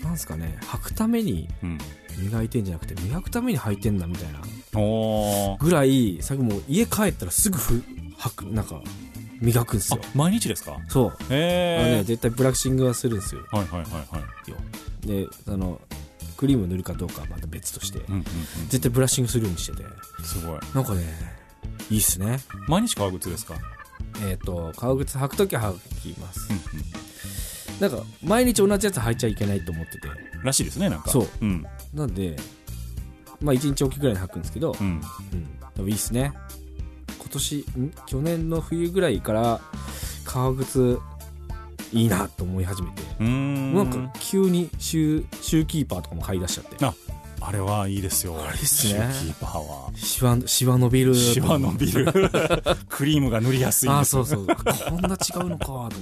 [0.03, 1.77] なんすかね、履くためにうん、
[2.17, 4.39] 磨いてんじゃなくて、磨くために履いてんだみたいな
[5.59, 7.83] ぐらい最後もう家帰ったらすぐふ
[8.17, 8.81] はくなんか
[9.41, 10.77] 磨くんですあよ毎日ですか？
[10.87, 13.41] そう、へえ絶対ブラッシングはするんですよ。
[13.51, 14.21] はいはいはいは
[15.03, 15.07] い。
[15.07, 15.79] であの
[16.37, 18.23] クリーム塗るかどうかはまた別として、うんうんうん
[18.69, 19.83] 絶対ブラッシングするようにしてて。
[20.23, 20.59] すごい。
[20.73, 21.03] なんかね
[21.89, 22.39] いいっすね。
[22.67, 23.55] 毎日革靴ですか？
[24.23, 26.47] えっ、と革靴履くときは履きます。
[26.51, 26.81] うん
[27.81, 30.07] なんか毎日同じやつ履いちゃいけないと思ってて。
[30.07, 31.09] うんらしいですねなんか。
[31.11, 31.27] そう。
[31.41, 31.65] うん。
[31.93, 32.35] なんで
[33.41, 34.87] まあ1日おきぐらいに履くんですけど、うん。
[35.33, 36.31] うん、でもいいっすね。
[36.33, 36.60] 今
[37.31, 37.93] 年ん？
[38.05, 39.61] 去年の冬ぐらいから
[40.25, 40.99] 革靴
[41.93, 43.73] いいなと思い始めて、ん。
[43.73, 46.85] なんか急にシューシューキーパーとかも買い出しちゃって。
[46.85, 46.93] あ
[47.43, 48.37] あれはいいですよ。
[48.39, 48.91] あれっすね。
[48.93, 49.91] シューキーパーは。
[49.95, 51.15] シワシワ伸びる。
[51.15, 52.05] シワ伸びる。
[52.87, 54.45] クリームが塗りやすいんあそうそう。
[54.45, 54.55] こん
[55.01, 55.99] な違うのかと思って。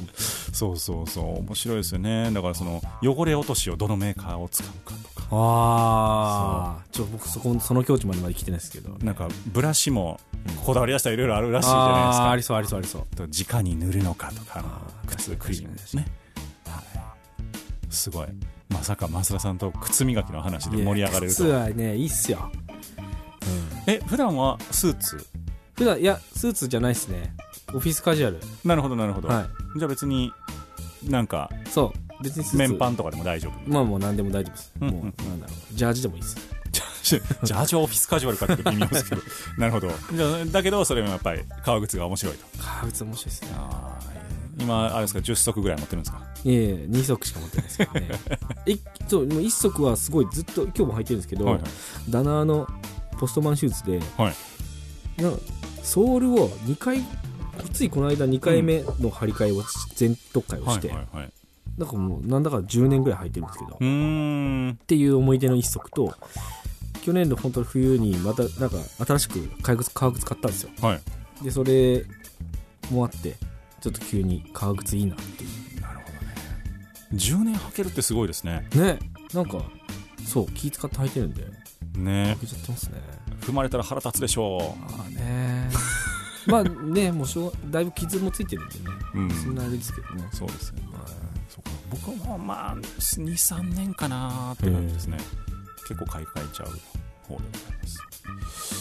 [0.52, 1.40] そうそうそう。
[1.40, 2.30] 面白いですよね。
[2.32, 8.98] だからその汚れ落としをどのメーカーを使うかとかああちょ僕そこその境地までまで来てないですけど。
[9.04, 10.20] なんかブラシも
[10.66, 12.32] こだわり出したらいろいろあるらしいじゃないですか。
[12.32, 13.16] ありそうありそうありそう。
[13.16, 14.64] と直に塗るのかとか
[15.08, 15.74] 靴クリーム。
[15.74, 16.08] ですね、
[16.66, 16.84] はい、
[17.90, 18.28] すごい。
[18.70, 22.52] まさか増田さんと靴磨きの話で盛り上がれると靴はねいいっすよ、
[23.88, 25.26] うん、え普段はスーツ？
[25.76, 27.36] 普段いやスーツじゃないっすね。
[27.74, 28.40] オフィスカジュアル。
[28.66, 30.32] なるほどなるほど、はじゃあ別に
[31.04, 32.58] なんかいそう別にスーツ。
[32.58, 33.54] 綿パンとかでも大丈夫。
[33.72, 34.90] まあもう何でも大丈夫です、うん。
[34.90, 35.76] もうなんだろう。
[35.76, 36.38] ジャージでもいいです。
[37.10, 39.22] ジャージはオフィスカジュアルかって微妙ですけど。
[39.58, 39.90] なるほど。
[40.14, 42.46] じゃあだけどそれもやっぱり革靴が面白いと。
[42.60, 43.50] 革靴面白いですね。
[43.56, 44.20] あー
[44.62, 46.22] 今あれですか？10足ぐらい持ってるんですか？
[46.44, 48.10] いえいえ2足しか持ってないですけどね。
[48.68, 51.64] いそうもう1足はすごいずっと今日も履いてるんですけど、はいはい。
[52.10, 52.68] ダナーの
[53.18, 54.32] ポストマンシューズで、は
[55.18, 55.22] い。
[55.22, 55.40] なんか
[55.82, 57.04] ソールを2回
[57.74, 59.64] ついこの間2回目の張り替えを
[59.96, 61.32] 全特会をはいして、はいはい
[61.80, 64.72] なんかもうなんだか10年ぐらい履いてるんですけど、うーん。
[64.72, 66.14] っていう思い出の1足と
[67.02, 68.76] 去年の本当に冬にまたなんか
[69.06, 70.72] 新しく革靴革靴買ったんですよ。
[70.82, 71.44] はい。
[71.44, 72.04] でそれ
[72.92, 73.36] もあって
[73.80, 76.34] ちょっと急に革靴いいなっていなるほどね。
[77.14, 78.68] 10年履けるってすごいですね。
[78.76, 79.00] うね。
[79.34, 79.64] なんか
[80.26, 81.44] そう気使って履いてるんで
[81.96, 82.36] ね。
[82.38, 83.00] 履けちゃってますね。
[83.40, 85.70] 踏まれたら腹立つでしょああね。
[86.46, 89.32] まあねもうしょうだいぶ傷もついてるんでね、うん。
[89.32, 90.28] そんなあれですけどね。
[90.30, 90.89] うそうですよね
[91.90, 95.18] 僕もまあ23年かなって感じですね。
[95.88, 96.80] 結構買い替えちゃう方で
[97.28, 98.79] ございます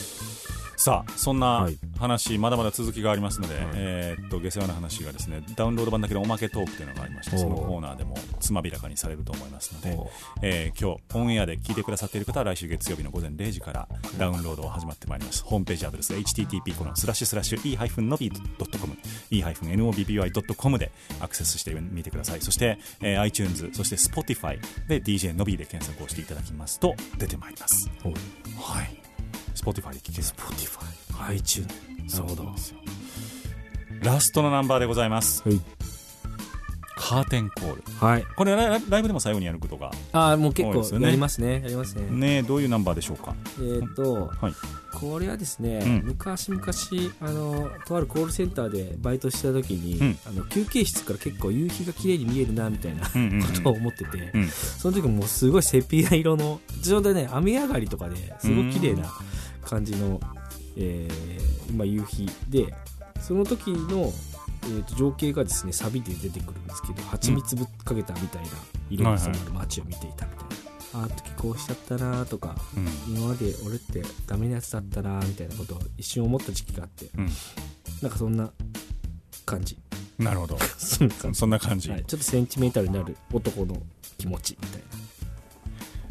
[0.81, 1.77] さあそんなはい。
[1.99, 3.67] 話、まだまだ続きがありますので、はい。
[3.75, 9.99] えーっと下世話な話がですねダウンロード版だけでおまけトークというのがありましてそのコーナーでもつまびらかにされると思いますので、
[10.43, 15.43] えー今日オンエアで聞いてくださっている方は来週月曜日の午前0時からダウンロードが始まってまいります。
[15.43, 18.97] ホームページアドレス http このスラッシュスラッシュ e-nobby.com
[19.31, 22.41] e-nobby.com でアクセスしてみてください。
[22.41, 27.91] そして、えー iTunes そして Spotify で DJ のびで検索をしていただきますと出てまいります。
[28.61, 28.98] はい
[29.63, 30.25] Spotify で聞ける。
[30.25, 31.69] Spotify iTunes
[32.17, 32.79] なるほどそうですよ。
[34.03, 35.61] ラストのナンバーでございます、はい。
[36.95, 37.83] カーテンコール。
[37.99, 38.25] はい。
[38.37, 41.61] これライライブでも最後にやることがああもう結構やりますね。
[41.63, 42.03] やりますね。
[42.11, 43.35] ねどういうナンバーでしょうか？
[43.61, 44.55] えっ、と、はい。
[44.95, 46.03] これはですね、うん。
[46.07, 46.63] 昔々
[47.21, 50.19] あのとあるコールセンターでバイトした時に、うん。
[50.27, 53.43] あの休憩室から結構夕日が綺麗に見えるなみたいなうんうんうん。
[53.43, 54.49] ことを思ってて、うん。
[54.49, 59.11] その時もうすごいセピア色のちょうどね雨上がりとかですごい綺麗な
[59.69, 60.19] 感じの、
[60.77, 62.73] えーまあ、夕日で
[63.21, 64.13] その時の、
[64.63, 68.49] えー、と情景がですねサビで出てくるんですけど蜂蜜ぶっかけたみたいな
[68.89, 70.49] 色に染まる街を見ていたみたい
[70.95, 73.15] な、ああ時こうしちゃったなとかうん。
[73.15, 77.29] 今まで俺ってダメなやつだったなみたいなことを一瞬思った時期があってうん。
[78.01, 78.51] なんかそんな
[79.45, 79.79] 感じ。
[80.19, 80.59] なるほど。
[80.79, 81.39] そんな感じ。
[81.39, 83.83] そんな感じ、はい、ちょっとセンチメンタルになる男の
[84.17, 85.08] 気持ちみたいな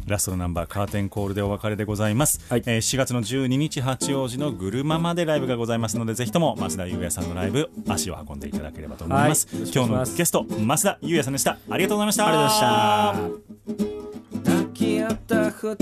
[0.08, 2.64] ラストのナンバーカーテンコールでお別れでございます、はい。
[2.66, 11.58] えー4月の12日八王子のグルママでライブがございますのでぜひとも増田優也さんのライブ足を運んでいただければと思います、はい今日のゲスト増田優也さんでした。
[11.70, 12.28] ありがとうございました。
[12.28, 15.76] ありがとうございました抱き合った二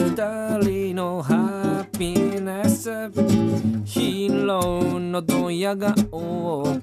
[0.64, 3.12] 人のハピネス。
[3.86, 6.82] ヒーローのドヤ顔。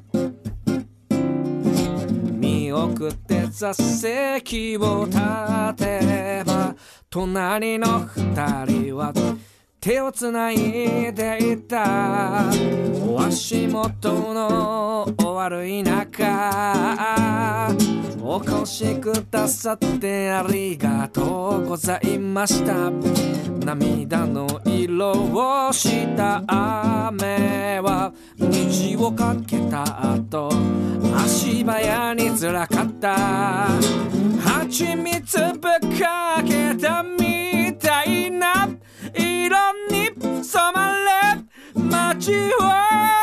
[2.41, 5.19] 見送って座席を立
[5.77, 6.75] てば
[7.13, 9.13] 隣の二人は
[9.83, 12.49] 手をつないでいた。
[13.19, 17.69] 足元の悪い中
[18.21, 22.93] お越しくださってありがとうございました。
[23.67, 30.53] 涙の色をした雨は虹をかけた後。
[31.25, 33.17] 足早につらかった。
[34.45, 37.03] 蜂蜜ぶっかけた
[40.43, 43.22] Some I left my G-word.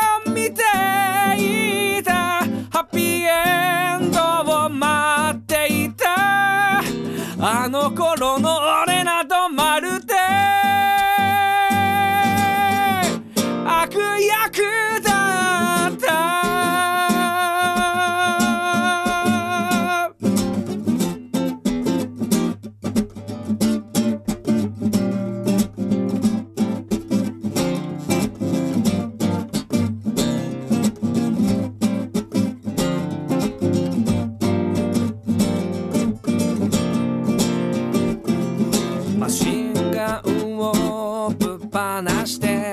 [41.70, 42.72] をぶっ放して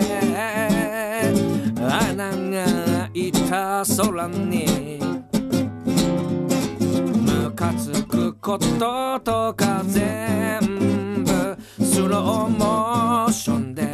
[1.79, 4.99] 穴が開いた空に
[7.21, 13.86] ムカつくこととか全部スローモーションで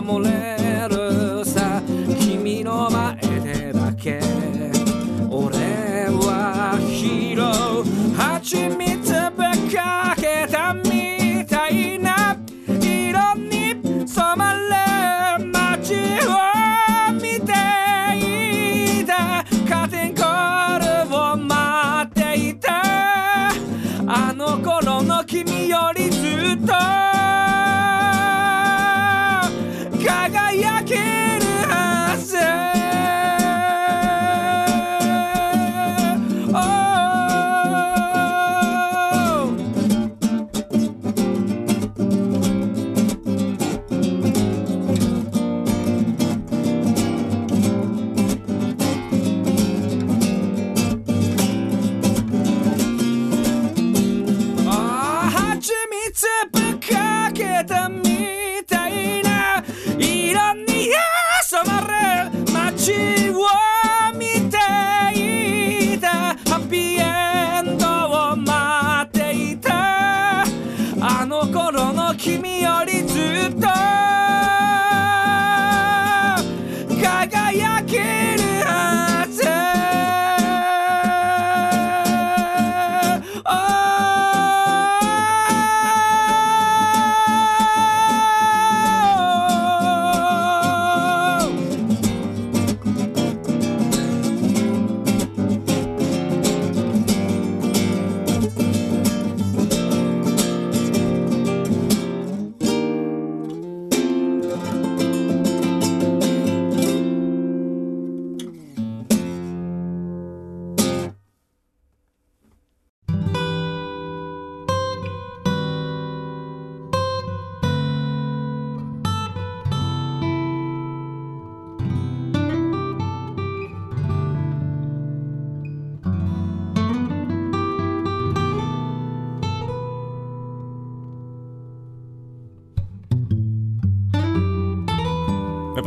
[0.00, 1.82] 守れるさ
[2.20, 4.20] 君の前でだけ。
[5.28, 8.97] 俺はヒーロー蜂蜜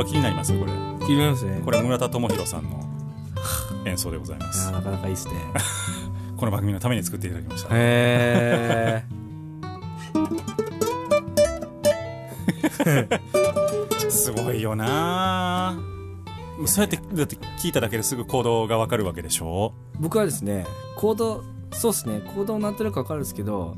[0.04, 0.58] ぱ気になります？
[0.58, 0.72] これ。
[1.06, 1.62] 気になりますね。
[1.64, 2.84] これ村田智弘さんの
[3.86, 4.72] 演奏でございます。
[4.72, 5.34] なかなかいいですね。
[6.38, 7.70] この番組のために作っていただきました。
[7.72, 9.06] へ
[14.10, 15.78] すごいよな。
[16.66, 19.74] そうやってだって聞いただけですぐ行動がわかるわけでしょ？
[20.00, 22.22] 僕はですねコードそうですね。
[22.36, 23.78] コードなんとなくわかるんですけど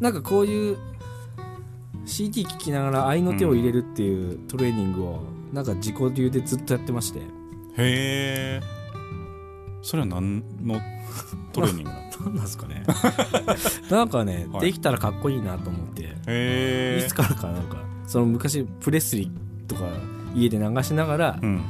[0.00, 0.78] なんかこういう
[2.06, 5.20] CD 聴きながら愛の手を入れるっていうトレーニングを
[5.52, 7.20] なんか自己流でずっとやってまして。
[7.20, 7.22] へ
[7.78, 8.60] え
[9.82, 10.80] それは何の
[11.52, 12.02] トレーニングなの？
[12.26, 12.82] 何 なんですかね。
[13.90, 14.66] なんかね、はい。
[14.66, 16.02] できたらかっこいいなと思って。
[16.02, 19.82] へえいつからかなんかその昔プレスリーとか
[20.34, 21.62] 家で流しながらうん。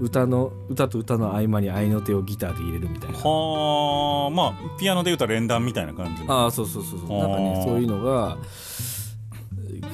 [0.00, 3.18] 歌の歌と歌の合間に愛の手をギターで入れるみたいな。
[3.18, 6.32] はあまあピアノで言うたら連弾みたいな感じの。
[6.44, 8.38] ああそうそうそうそうなんかねそういうのが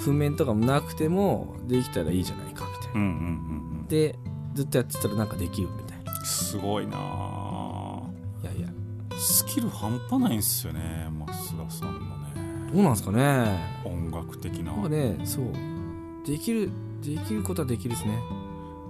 [0.00, 2.64] 譜面とかもなくてもできたらいいじゃないか
[2.94, 3.10] うんうんう
[3.82, 4.18] んで
[4.54, 6.12] ずっとやってたらなんかできるみたいな。
[6.12, 8.00] うんすごいなあ。
[8.42, 8.68] いやいや。
[9.16, 12.72] スキル半端ないんすよね増田さんのね。
[12.72, 13.58] どうなんですかね。
[13.84, 14.72] 音楽的な。
[14.72, 15.46] なんかねそう。
[16.26, 16.70] できる
[17.02, 18.18] できることはできるですね。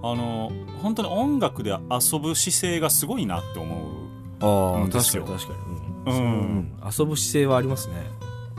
[0.01, 0.51] あの
[0.81, 4.05] 本当に音楽で遊ぶ姿勢がすごいなって思う。
[4.39, 5.25] あうんですよ。
[5.25, 5.59] 確かに
[6.05, 6.31] 確かに、うん。
[6.31, 6.71] うん。
[6.83, 7.95] 遊ぶ姿勢はありますね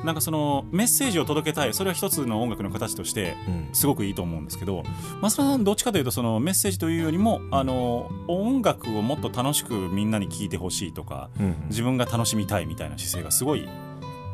[0.04, 1.74] なんかそのメッセージを届けたい。
[1.74, 3.68] それは一つの音楽の形としてうん。
[3.72, 4.84] すごくいいと思うんですけど
[5.20, 13.68] 増田さんどっちかというとそのメッセージというよりもあの音楽をもっと楽しくみんなに聴いてほしいとかうん自分が楽しみたいみたいな姿勢がすごい、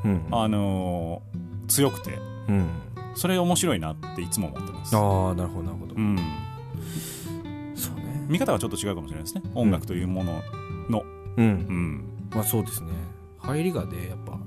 [0.05, 1.23] うんあの
[1.69, 2.69] 強くてうん。
[3.15, 4.97] それ面白いなっていつも思ってます。
[4.97, 4.99] あ
[5.31, 5.95] あなるほどなるほど。
[5.95, 6.19] うん、
[7.75, 8.25] そうね。
[8.29, 9.43] 見方がちょっと違うかもしれないですね。
[9.55, 10.43] 音楽というもの
[10.89, 11.05] の、
[11.37, 11.45] うん。
[11.45, 12.05] うん。
[12.31, 12.91] まあそうですね。
[13.39, 14.39] 入りがねやっぱ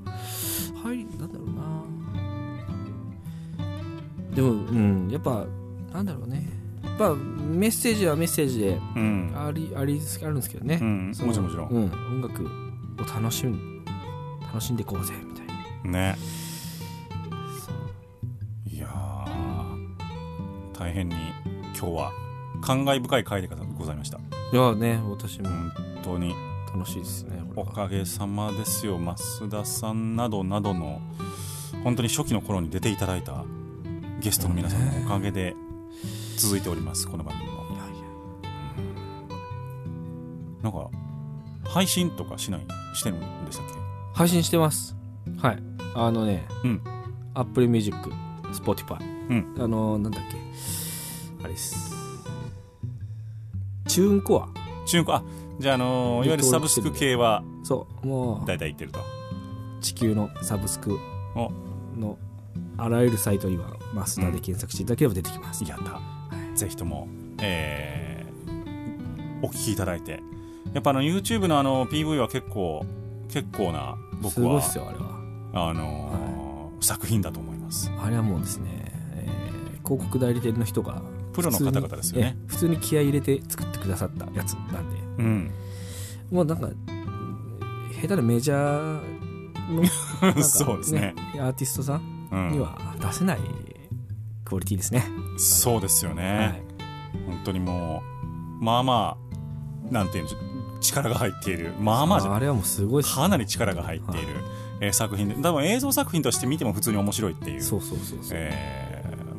[4.36, 5.10] でもうん。
[5.10, 5.46] やっぱ
[5.94, 6.48] なんだろうね。
[6.84, 9.34] やっぱメッセージはメッセージでうん。
[9.36, 12.50] ありありあるんですけどね、うん、もちろんもちろん、うん、音楽を
[13.22, 13.84] 楽しん
[14.42, 15.48] 楽しんでいこうぜみたい
[15.86, 15.92] な。
[15.92, 16.16] ね。
[18.72, 21.16] いやー大変に
[21.78, 22.12] 今日は
[22.62, 24.18] 感慨深い回でございました。
[24.18, 25.50] いやね私も。
[25.50, 25.72] 本
[26.04, 26.36] 当に。
[26.76, 28.98] 楽しいですね、おかげさまですよ。
[29.00, 31.00] 増田さんなどなどの
[31.86, 33.46] 本当に初期の頃に出ていただいた
[34.26, 35.56] ゲストの皆さんのおかげで
[36.36, 37.62] 続いておりますこの番組も。
[37.62, 37.84] いやいや。
[40.64, 40.90] なんか
[41.70, 42.66] 配信とかしない
[42.96, 43.74] してるんでしたっけ？
[44.16, 44.96] 配信してます。
[45.38, 45.62] はい。
[45.94, 46.82] あのね、うん、
[47.36, 47.96] Apple Music
[48.52, 48.98] Spotify、
[49.30, 49.56] うん。
[49.64, 50.38] あのなんだっけ？
[51.44, 51.94] あれです。
[53.88, 54.50] チューンコア。
[54.88, 55.24] 中古あ
[55.60, 58.48] じゃあ、あのーいわゆるサブスク系はそうもう。
[58.48, 59.02] 大体いってると。
[59.82, 60.98] 地球のサブスク
[61.36, 61.52] お。
[61.96, 62.18] の
[62.78, 66.02] あらゆるサイトにはマスダで検索していただければ出てきます、やった、
[66.56, 67.08] ぜひとも、
[67.41, 68.26] えー
[69.41, 70.22] お聞きいただいて。
[70.74, 72.86] やっぱあの YouTube のあの PV は結構
[73.30, 75.70] 結構な僕すごいはっすよあれは。
[75.70, 77.91] あのー作品だと思います。
[78.00, 78.70] あれはもうですね、
[79.14, 81.02] えー広告代理店の人が
[81.34, 82.38] プロの方々ですよね。
[82.48, 84.98] 普通に気合い入れて作ってくださったやつなんで。
[85.20, 85.52] うん。
[86.32, 86.70] もうなんか
[88.02, 89.82] 下手なメジャーの
[90.22, 91.14] なんかそうですね。
[91.36, 93.39] アーティストさんには出せない
[94.46, 95.04] クオリティですね、
[95.38, 97.24] そうですよね、はい。
[97.26, 98.04] 本当にも
[98.62, 99.18] うまあま
[99.89, 101.74] あなんていうんでしょう力が入っている。
[101.80, 104.28] まあまあじゃあれはもうすごいかなり力が入っている、
[104.82, 105.36] えー作品で。
[105.36, 108.96] 多分映像作品として見ても普通に面白いっていうそうそうそうそう、えー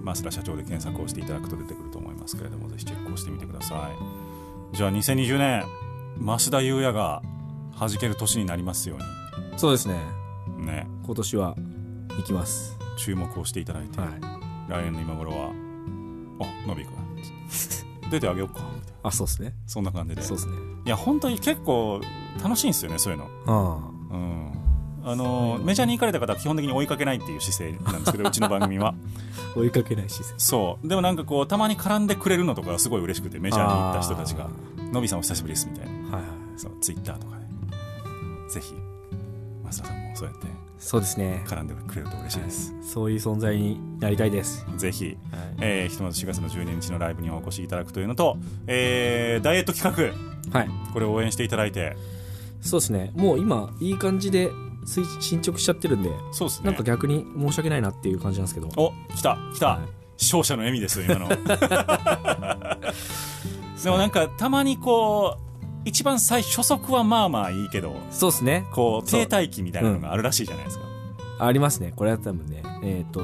[0.07, 3.90] 増田社長で検索をしていただくと出てくると思いますけれどもぜひチェックをしてみてくださ
[4.72, 4.76] い。
[4.76, 5.64] じゃあ2020年
[6.20, 7.22] 増田優也が
[7.76, 10.00] 弾ける年になりますようそうですね。
[10.59, 10.86] にね。
[11.04, 11.57] 今年は
[12.16, 12.78] 行きます。
[12.98, 14.36] 注目をしていただいて、はい
[14.68, 15.50] 来年の今頃は
[16.40, 16.96] 「あのびくん。
[18.10, 19.54] 出てあげようか」みたいなあそうですね。
[19.66, 20.22] そんな感じで。
[20.22, 20.54] そうですね。
[20.84, 22.00] いや本当に結構
[22.42, 23.28] 楽しいんですよねそういうの。
[23.46, 24.52] あうん。
[25.04, 28.88] あのメジャーに行かれた方は基本的に追いかけないっていう姿勢なんですけどうちの番組は。
[28.88, 28.94] あ
[29.58, 30.88] 追いかけないしそう。
[30.88, 34.48] でもなんかこうたまに絡んでくれるのとかがすごい嬉しくてメジャーに行った人たちが
[34.92, 35.92] 「のびさんお久しぶりです」みたいな。
[35.92, 36.22] はいはい。
[36.56, 37.46] そうツイッターとかで。
[38.52, 38.74] ぜひ。
[39.64, 40.46] 増田さんもそうやって
[40.78, 41.42] そうですね。
[41.46, 45.16] 絡んでくれると嬉しいです、そういう存在になりたいです、ぜひ、はい。
[45.60, 50.12] えーひとまず4月の12日のライブにお越しいただくというのと、えーダイエット企
[50.52, 51.96] はい、画これを応援していただいて。
[52.60, 53.12] そうですね。
[53.14, 54.50] もう今いい感じで
[54.84, 56.66] 垂進捗しちゃってるんでそうですね。
[56.66, 58.68] なんか逆に申し訳ないなっていう感じなんですけど。
[58.76, 59.80] お来た来た、はい。
[60.18, 61.28] 勝者の笑みですよ今の。
[63.82, 65.45] でもなんかたまにこう
[65.87, 68.66] 一番最初速はまあまあいいけどそうですね。
[68.72, 70.84] こう停滞期みたいなのがあるらしいじゃないですか、
[71.39, 71.93] ありますね。
[71.95, 73.22] これは多分ねえっ、と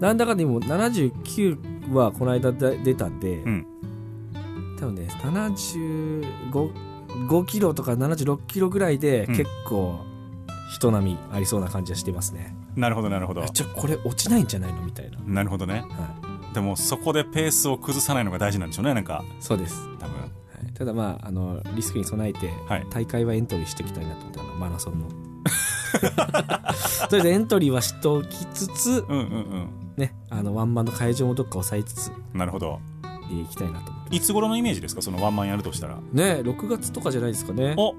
[0.00, 3.66] なんだかでも79はこの間だ出たんで、うん。
[4.78, 6.72] 多分ね75
[7.28, 9.36] 5キロとか76キロぐらいでうん。
[9.36, 9.98] 結構
[10.72, 13.48] 人並みありそうな感じはしてますね、なるほどなるほど。
[13.48, 15.84] ちょこれ落ちないんじゃないのみたいな、なるほどね。
[15.90, 19.24] はでもそこでペースを崩さないのが大事なんでしょうねなんか。
[19.24, 20.20] い、そうです、多分。
[20.20, 20.25] はい、
[20.76, 22.86] ただまああのリスクに備えてはい。
[22.90, 25.06] 大会はエントリーしていきたいなと思ってマラソンの。
[27.08, 29.68] とりあえずエントリーはしておきつつうんうんうん。
[29.96, 32.80] ねあのワンマンの会場もどっか抑えつつなるほど。
[33.30, 35.02] でいきたいなと思いつ頃のイメージですか？
[35.02, 35.96] そのワンマンやるとしたら。
[36.12, 37.74] ね6月とかじゃないですかね。
[37.76, 37.94] お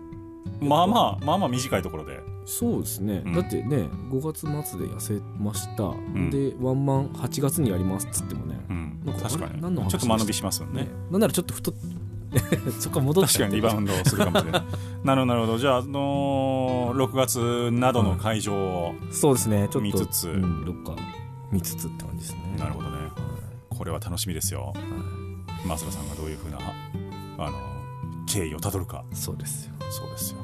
[0.62, 2.20] まあまあまあまあ短いところで。
[2.46, 3.34] そうですね、うん。
[3.34, 4.50] だってね5月末
[4.80, 6.30] で痩せました、ん。
[6.30, 8.58] でワンマン8月にやりますっつってもね。
[8.70, 9.00] うん。
[9.04, 10.84] なんか確かあれ何の話にちょっと間延びしますよね。
[10.84, 10.88] ね。
[11.12, 11.74] なんならちょっと太っ
[12.80, 14.64] そこ戻っ確かにリバウンドするかもしれない。
[15.04, 15.58] なるほどなるほど。
[15.58, 19.60] じゃあ、あのー6月などの会場を、そうですね。
[19.60, 20.30] ちょっと見つつ。
[20.30, 21.02] うん、どっか
[21.52, 22.56] 見つつって感じですね。
[22.58, 22.98] なるほどね。
[23.70, 24.74] これは楽しみですよ。
[25.66, 26.58] 増田さんがどういうふうな
[27.38, 27.58] あの
[28.26, 29.04] 経緯をたどるか。
[29.14, 29.74] そうですよ。
[29.90, 30.38] そうですよ、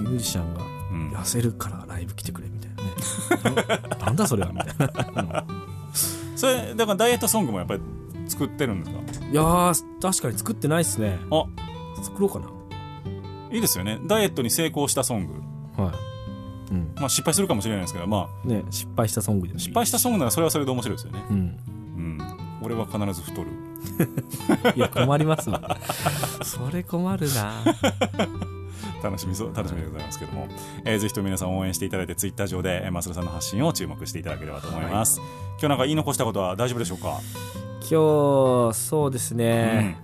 [0.00, 2.70] ミュージシャンがうん、痩せるからライブ来てくれみたい
[3.44, 3.80] なね。
[3.90, 5.44] な なんだそれはみたいな、
[6.34, 7.80] それだからダイエットソングもやっぱり
[8.28, 9.26] 作ってるんですか？
[9.30, 11.18] いやー確かに作ってないっすね。
[11.30, 11.44] あ。
[12.02, 12.46] 作ろうかな。
[13.50, 13.98] いいですよね。
[14.06, 15.82] ダイエットに成功したソング。
[15.82, 15.94] はい。
[16.72, 16.92] うん。
[16.96, 19.64] まあ、失敗するかもしれないですけど、まあ、ね失敗したソングでもいい。
[19.64, 21.36] 失敗したソングならそれはそれで面白いですよね、うん。
[21.36, 22.18] うん、
[22.62, 23.48] 俺は必ず太る。
[24.76, 25.78] いや困りますわ。
[26.42, 27.54] それ困るな。
[29.02, 30.48] 楽しみそう楽しみでございますけども、
[30.84, 35.20] えーぜひとも皆さん応援していただいてツイッター上でえー増田さんの発信を注目していただければと思います、
[35.52, 37.20] 今日なんか言い残したことは大丈夫でしょうか？
[37.80, 40.00] 今日そうですね。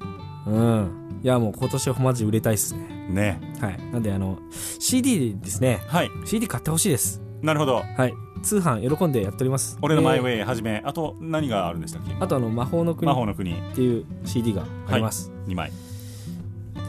[0.47, 3.07] うん、いやもう今年はマジ売れたいっすね。
[3.11, 3.57] ね。
[3.61, 3.79] はい。
[3.93, 4.39] なんであの
[4.79, 5.81] CD ですね。
[5.89, 6.11] はい。
[6.25, 7.21] CD 買ってほしいです。
[7.43, 7.77] なるほど。
[7.77, 8.15] はい。
[8.43, 9.79] 通販喜んでやっております。
[9.81, 10.83] 俺のマイウでェイはじめ。
[10.85, 12.15] あと何があるんでしたっけ？
[12.21, 13.55] あとあの魔法の国っ魔法の国。
[13.75, 15.71] ていう CD があります、2枚。
[15.71, 15.77] ぜ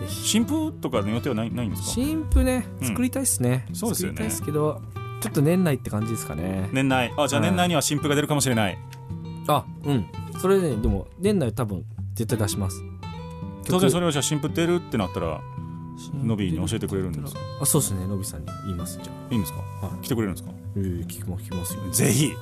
[0.07, 0.27] ひ。
[0.27, 1.87] 新風とかの予定はないないんですか？
[1.91, 2.87] 新譜ねうん。
[2.87, 4.17] 作りたいっすね、そうですよね。
[4.17, 4.81] 作りたいっすけど
[5.21, 6.69] ちょっと年内って感じですかね。
[6.73, 7.13] 年内。
[7.17, 7.49] あじゃあはい。
[7.51, 8.77] 年内には新風が出るかもしれない、
[9.47, 10.05] あうん
[10.41, 11.83] それねでも年内多分
[12.13, 12.81] 絶対出します。
[13.67, 15.41] 当然それをじゃあ新風出るってなったら
[16.13, 17.39] 曲ノビーに教えてくれるんですか？
[17.61, 19.33] あそうですねのびさんに言いますじゃあ。
[19.33, 20.05] いいんですか、はい。
[20.05, 20.51] 来てくれるんですか？
[20.77, 21.89] えー聞きます聞きますよ。
[21.91, 22.27] ぜひ。
[22.27, 22.35] はい。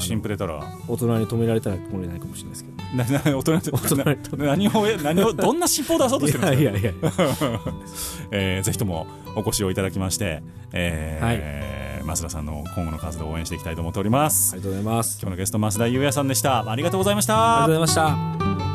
[0.00, 0.62] 新風出たら。
[0.86, 2.78] 大人に止められたら止めれないかもしれないですけど。
[2.96, 3.96] な な大人と大人
[4.30, 4.72] とな何を
[5.02, 6.60] 何をどんな進歩を出そうとしてるんですか？
[6.60, 6.92] いやいやいや。
[8.32, 9.06] えーぜひとも
[9.36, 10.42] お越しをいただきまして、
[11.98, 15.18] えー増田さんの今後の活動を応援していきたいと思っております、ありがとうございます。
[15.20, 16.70] 今日のゲスト増田裕也さんでした。
[16.70, 17.64] ありがとうございました。
[17.64, 18.67] ありがとうございました